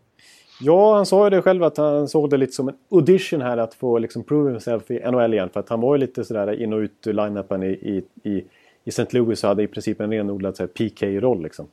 [0.62, 3.58] Ja, han sa ju det själv att han såg det lite som en audition här
[3.58, 5.50] att få liksom prove himself i NHL igen.
[5.54, 8.44] För att han var ju lite sådär in och ut ur line-upen i, i, i
[8.84, 9.06] i St.
[9.12, 11.44] Louis så hade i princip en renodlad PK-roll.
[11.44, 11.68] Liksom.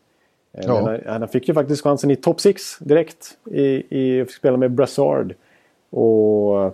[0.52, 0.98] Eh, ja.
[1.06, 3.38] han, han, fick ju faktiskt chansen i top 6 direkt.
[3.44, 3.62] I,
[3.98, 5.34] i, fick spela med Brassard
[5.90, 6.64] och,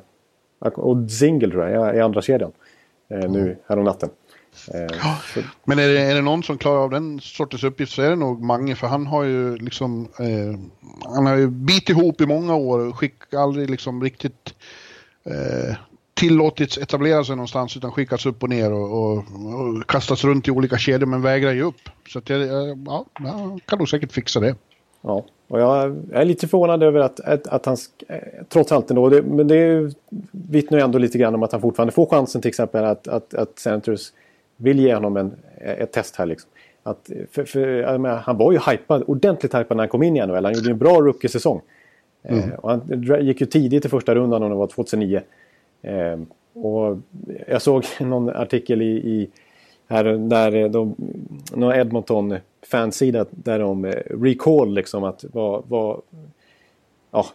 [0.58, 2.52] och Zingle tror jag, i andra kedjan.
[3.08, 4.08] Eh, nu häromnatten.
[4.08, 4.14] Eh,
[4.72, 5.18] ja.
[5.64, 8.16] Men är det, är det någon som klarar av den sortens uppgift så är det
[8.16, 10.58] nog Mange för han har ju liksom eh,
[11.14, 14.54] Han har ju bitit ihop i många år och skick aldrig liksom riktigt
[15.24, 15.76] eh,
[16.14, 20.50] tillåtits etablera sig någonstans utan skickats upp och ner och, och, och kastats runt i
[20.50, 21.88] olika kedjor men vägrar ge upp.
[22.08, 22.40] Så att jag,
[22.86, 24.54] ja, jag kan nog säkert fixa det.
[25.00, 27.76] Ja, och jag är lite förvånad över att, att, att han
[28.48, 29.94] trots allt ändå, det, men det
[30.30, 33.34] vittnar ju ändå lite grann om att han fortfarande får chansen till exempel att, att,
[33.34, 34.12] att Senators
[34.56, 36.50] vill ge honom en, ett test här liksom.
[36.82, 40.26] Att, för, för, menar, han var ju hypad, ordentligt hypad när han kom in i
[40.26, 40.44] NHL.
[40.44, 41.60] Han gjorde en bra rookie-säsong.
[42.22, 42.50] Mm.
[42.50, 45.20] Eh, och han gick ju tidigt i första rundan om det var 2009.
[45.82, 46.18] Eh,
[46.52, 46.98] och
[47.46, 49.28] jag såg någon artikel i, i
[49.88, 50.94] här där de,
[51.52, 52.36] någon Edmonton
[52.70, 56.00] fansida där de eh, recall liksom att vad, vad
[57.10, 57.26] ja,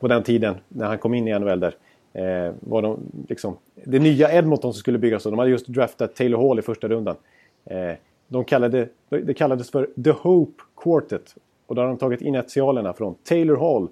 [0.00, 1.74] på den tiden när han kom in i NHL där
[2.18, 6.48] eh, var de liksom det nya Edmonton som skulle byggas de hade just draftat Taylor
[6.48, 7.16] Hall i första rundan.
[7.64, 7.92] Eh,
[8.28, 11.34] de kallade, det kallades för The Hope Quartet
[11.66, 13.88] och då har de tagit initialerna från Taylor Hall,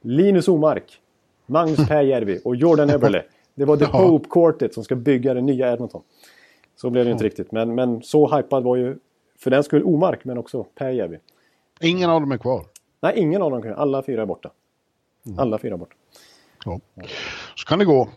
[0.00, 1.00] Linus Omark,
[1.46, 3.22] Magnus Pääjärvi och Jordan Eberle.
[3.54, 3.98] Det var The ja.
[3.98, 6.02] Hope Quartet som ska bygga det nya Edmonton.
[6.76, 7.52] Så blev det inte riktigt.
[7.52, 8.96] Men, men så hypad var ju
[9.38, 11.18] för den skull Omark men också Pääjärvi.
[11.80, 12.64] Ingen av dem är kvar?
[13.00, 14.50] Nej, ingen av dem Alla fyra är borta.
[15.26, 15.38] Mm.
[15.38, 15.94] Alla fyra är borta.
[16.64, 16.80] Ja.
[17.60, 18.08] Så kan det gå.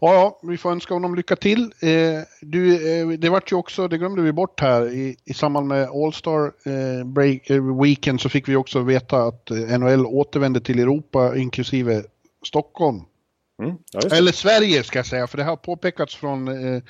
[0.00, 1.62] Ja, ja, vi får önska honom lycka till.
[1.62, 5.66] Eh, du, eh, det vart ju också, det glömde vi bort här, i, i samband
[5.66, 10.60] med All-Star eh, break, eh, Weekend så fick vi också veta att eh, NHL återvände
[10.60, 12.02] till Europa inklusive
[12.46, 13.00] Stockholm.
[13.62, 16.82] Mm, ja, Eller Sverige ska jag säga, för det har påpekats från eh,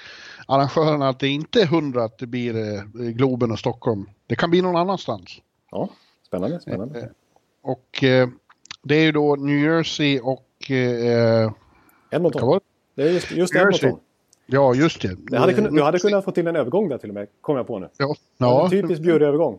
[0.46, 4.10] arrangörerna att det inte är hundra att det blir Globen och Stockholm.
[4.26, 5.40] Det kan bli någon annanstans.
[5.70, 5.88] Ja,
[6.26, 6.60] spännande.
[6.60, 7.10] spännande.
[7.62, 8.04] Och
[8.82, 10.44] det är ju då New Jersey och...
[12.10, 12.60] Eh, Edmonton.
[12.94, 14.00] Det är just, just Edmonton.
[14.46, 15.16] Ja, just det.
[15.18, 17.56] det hade kunnat, du hade kunnat få till en övergång där till och med, kom
[17.56, 17.88] jag på nu.
[17.96, 18.14] Ja.
[18.38, 18.64] ja.
[18.64, 19.58] En typisk bjurig-övergång.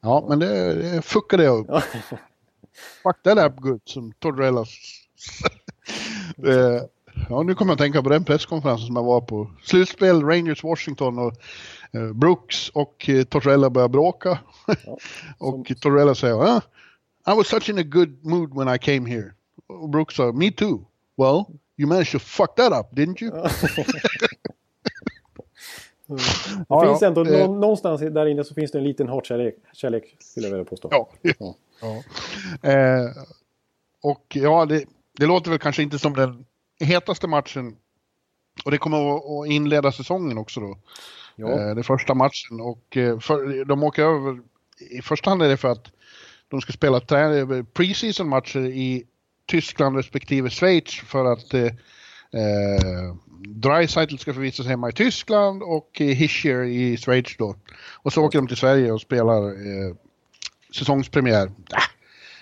[0.00, 1.82] Ja, men det, det fuckade jag upp.
[3.02, 4.64] Fuck that up good, som Torrella
[6.46, 6.82] Eh,
[7.28, 9.50] ja, nu kommer jag att tänka på den presskonferensen som jag var på.
[9.62, 11.32] Slutspel, Rangers, Washington och
[11.92, 14.38] eh, Brooks och eh, Torrella börjar bråka.
[14.66, 14.98] Ja,
[15.38, 16.60] och Torrella säger ah,
[17.26, 19.32] I was such in a good mood when I came here.
[19.66, 20.84] Och Brooks sa Me too.
[21.16, 21.44] Well,
[21.78, 23.32] you managed to fuck that up, didn't you?
[23.32, 23.50] Mm.
[26.08, 27.46] Det ja, finns ändå ja.
[27.46, 30.88] någonstans där inne så finns det en liten hatkärlek, kärlek, skulle jag vilja påstå.
[30.90, 31.08] Ja.
[31.80, 32.02] ja.
[32.70, 33.10] Eh,
[34.02, 34.84] och ja, det,
[35.18, 36.44] det låter väl kanske inte som den
[36.80, 37.76] hetaste matchen.
[38.64, 40.78] Och det kommer att inleda säsongen också då.
[41.36, 41.50] Ja.
[41.50, 44.40] Eh, det första matchen och eh, för, de åker över.
[44.90, 45.86] I första hand är det för att
[46.48, 47.00] de ska spela
[47.72, 49.04] preseason matcher i
[49.48, 51.70] Tyskland respektive Schweiz för att eh,
[52.32, 53.14] Eh,
[53.46, 57.54] Dreisaitl ska förvisas hemma i Tyskland och eh, Hischer i Schweiz då.
[58.02, 59.94] Och så åker de till Sverige och spelar eh,
[60.74, 61.50] säsongspremiär.
[61.70, 61.82] Ah,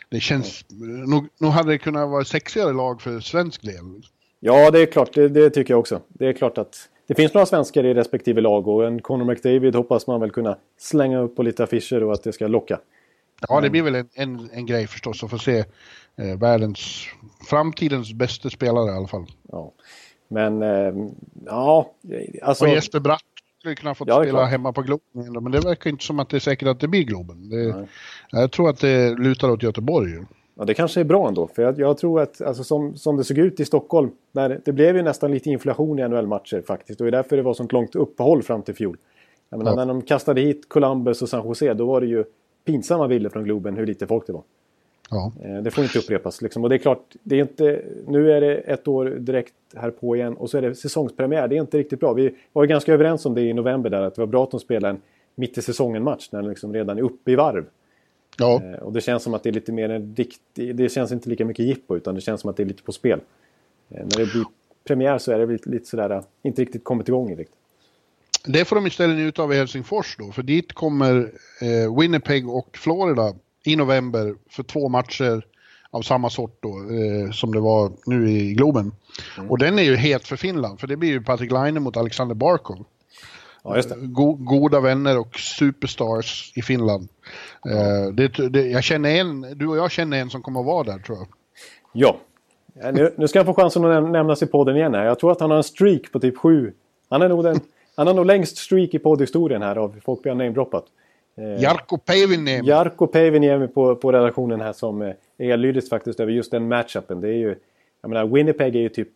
[0.09, 0.65] det känns,
[1.07, 4.03] nog, nog hade det kunnat vara sexigare lag för svensk del.
[4.41, 5.15] Ja, det är klart.
[5.15, 6.01] Det, det, tycker jag också.
[6.09, 9.75] Det är klart att det finns några svenskar i respektive lag och en Conor McDavid
[9.75, 12.81] hoppas man väl kunna slänga upp på lite affischer och att det ska locka.
[13.49, 15.65] Ja, det blir väl en, en, en grej förstås att få se
[16.17, 17.07] eh, världens,
[17.51, 19.27] framtidens bästa spelare i alla fall.
[19.53, 19.73] Ja.
[20.29, 20.95] Men, eh,
[21.47, 21.91] ja,
[22.43, 22.65] alltså...
[22.65, 23.23] Och Jesper Bratt
[23.59, 26.37] skulle kunna få ja, spela hemma på Globen, men det verkar inte som att det
[26.37, 27.51] är säkert att det blir Globen.
[27.51, 27.87] Det,
[28.31, 30.13] jag tror att det lutar åt Göteborg.
[30.59, 31.49] Ja, det kanske är bra ändå.
[31.55, 34.11] För jag, jag tror att alltså, som, som det såg ut i Stockholm.
[34.33, 37.01] När, det blev ju nästan lite inflation i NHL-matcher faktiskt.
[37.01, 38.97] Och det är därför det var sånt långt uppehåll fram till fjol.
[39.51, 39.77] Jag menar, ja.
[39.77, 42.25] När de kastade hit Columbus och San Jose då var det ju
[42.65, 44.43] pinsamma bilder från Globen hur lite folk det var.
[45.11, 45.33] Ja.
[45.45, 46.43] Eh, det får inte upprepas.
[46.43, 46.65] Liksom.
[46.65, 50.17] Och det är klart, det är inte, nu är det ett år direkt här på
[50.17, 51.49] igen och så är det säsongspremiär.
[51.49, 52.13] Det är inte riktigt bra.
[52.13, 54.51] Vi var ju ganska överens om det i november där att det var bra att
[54.51, 55.03] de spelade en
[55.35, 57.65] mitt i säsongen-match när de liksom redan är uppe i varv.
[58.39, 58.63] Ja.
[58.65, 61.29] Eh, och det känns som att det är lite mer en riktig, det känns inte
[61.29, 63.21] lika mycket jippo utan det känns som att det är lite på spel.
[63.89, 64.45] Eh, när det blir
[64.85, 67.57] premiär så är det lite, lite sådär, inte riktigt kommit igång riktigt.
[68.47, 72.77] Det får de istället njuta av i Helsingfors då, för dit kommer eh, Winnipeg och
[72.77, 73.35] Florida
[73.67, 75.43] i november för två matcher
[75.91, 78.93] av samma sort då, eh, som det var nu i Globen.
[79.39, 79.51] Mm.
[79.51, 82.35] Och den är ju het för Finland, för det blir ju Patrik Laine mot Alexander
[82.35, 82.85] Barkov.
[83.65, 83.97] Ja, just det.
[84.01, 87.09] Go goda vänner och superstars i Finland.
[87.71, 90.85] Eh, det, det, jag känner en, du och jag känner en som kommer att vara
[90.85, 91.29] där tror jag.
[91.93, 92.17] Ja.
[92.93, 95.05] Nu, nu ska han få chansen att nämnas i podden igen här.
[95.05, 96.73] Jag tror att han har en streak på typ sju.
[97.09, 97.61] Han, är nog den,
[97.97, 100.85] han har nog längst streak i poddhistorien här av folk vi har namedroppat.
[101.37, 102.69] Eh, Jarkko Päiviniemi.
[102.69, 107.21] Jarkko Päiviniemi på, på redaktionen här som eh, är ellydigt faktiskt över just den matchupen.
[107.21, 107.55] Det är ju,
[108.03, 109.09] jag menar, Winnipeg är ju typ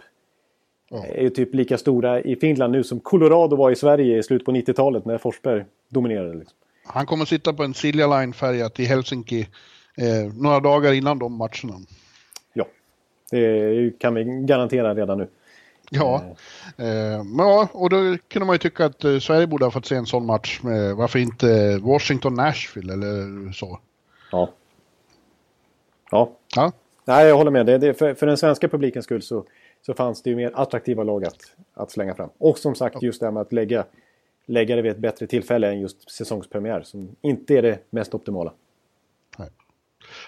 [0.90, 4.46] är ju typ lika stora i Finland nu som Colorado var i Sverige i slutet
[4.46, 6.34] på 90-talet när Forsberg dominerade.
[6.34, 6.56] Liksom.
[6.84, 9.40] Han kommer sitta på en Silja Line-färja till Helsinki
[9.96, 11.74] eh, några dagar innan de matcherna.
[12.52, 12.66] Ja,
[13.30, 15.28] det kan vi garantera redan nu.
[15.92, 16.24] Ja,
[16.76, 19.94] eh, ja, och då kunde man ju tycka att eh, Sverige borde ha fått se
[19.94, 23.78] en sån match med varför inte Washington-Nashville eller så.
[24.32, 24.50] Ja.
[26.10, 26.30] Ja.
[26.56, 26.72] ja.
[27.04, 27.66] Nej, jag håller med.
[27.66, 29.44] Det, det, för, för den svenska publikens skull så,
[29.86, 32.30] så fanns det ju mer attraktiva lag att, att slänga fram.
[32.38, 33.84] Och som sagt just det här med att lägga,
[34.46, 38.52] lägga det vid ett bättre tillfälle än just säsongspremiär som inte är det mest optimala.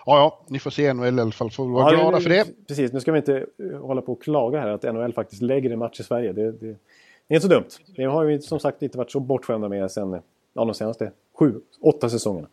[0.07, 1.51] Ja, ja, ni får se NHL i alla fall.
[1.51, 2.47] Får vara ja, glada för det.
[2.69, 5.71] Precis, nu ska vi inte eh, hålla på och klaga här att NHL faktiskt lägger
[5.71, 6.33] en match i Sverige.
[6.33, 6.67] Det, det,
[7.27, 7.69] det är inte så dumt.
[7.97, 10.21] Det har vi som sagt inte varit så bortskämda med sen
[10.53, 12.49] ja, de senaste sju, åtta säsongerna.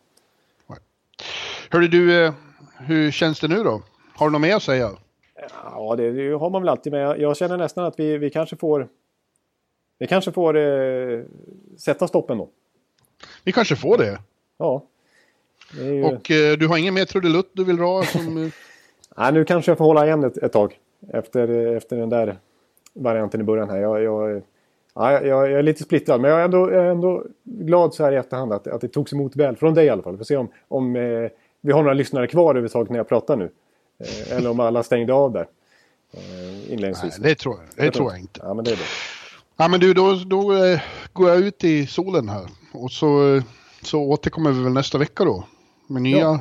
[1.70, 2.34] Hörru du, eh,
[2.78, 3.82] hur känns det nu då?
[4.14, 4.90] Har du något mer att säga?
[5.64, 6.94] Ja, det, det har man väl alltid.
[6.94, 8.88] Jag, jag känner nästan att vi, vi kanske får...
[9.98, 11.22] Vi kanske får eh,
[11.76, 12.48] sätta stoppen då.
[13.44, 14.18] Vi kanske får det.
[14.58, 14.82] Ja.
[15.74, 16.04] Ju...
[16.04, 18.02] Och eh, du har ingen mer trudelutt du vill dra?
[18.02, 18.44] Som...
[18.44, 18.52] Eh,
[19.16, 20.78] Nej, nu kanske jag får hålla igen ett, ett tag.
[21.12, 22.36] Efter, efter den där
[22.94, 23.78] varianten i början här.
[23.78, 24.42] Jag, jag,
[24.94, 28.04] ja, jag, jag är lite splittrad, men jag är ändå, jag är ändå glad så
[28.04, 29.56] här i efterhand att, att det togs emot väl.
[29.56, 30.12] Från dig i alla fall.
[30.12, 33.36] Vi får se om, om eh, vi har några lyssnare kvar överhuvudtaget när jag pratar
[33.36, 33.50] nu.
[33.98, 35.46] Eh, eller om alla stängde av där.
[36.12, 37.18] Eh, inledningsvis.
[37.18, 38.40] Nej, det tror jag, det jag tror jag inte.
[38.42, 38.82] Ja, men det är det.
[39.56, 40.80] Ja, men du, då, då eh,
[41.12, 42.46] går jag ut i solen här.
[42.72, 43.42] Och så, eh,
[43.82, 45.44] så återkommer vi väl nästa vecka då
[45.90, 46.40] med nya, ja.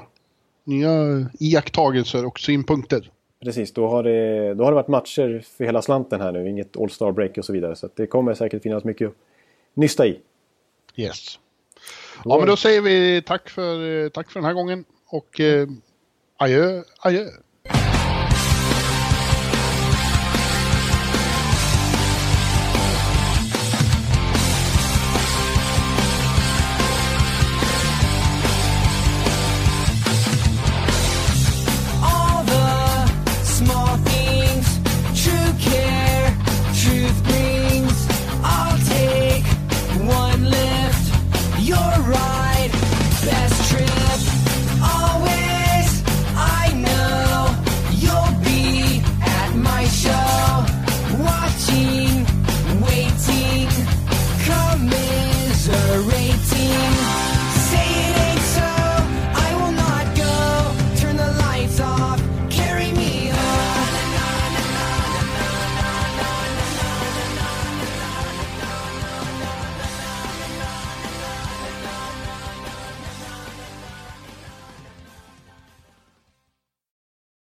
[0.64, 0.92] nya
[1.40, 3.12] iakttagelser och synpunkter.
[3.44, 6.78] Precis, då har, det, då har det varit matcher för hela slanten här nu, inget
[6.78, 7.76] All-Star break och så vidare.
[7.76, 9.16] Så det kommer säkert finnas mycket att
[9.74, 10.20] nysta i.
[10.96, 11.40] Yes.
[12.26, 15.68] Ja, men då säger vi tack för, tack för den här gången och eh,
[16.38, 17.26] adjö, adjö.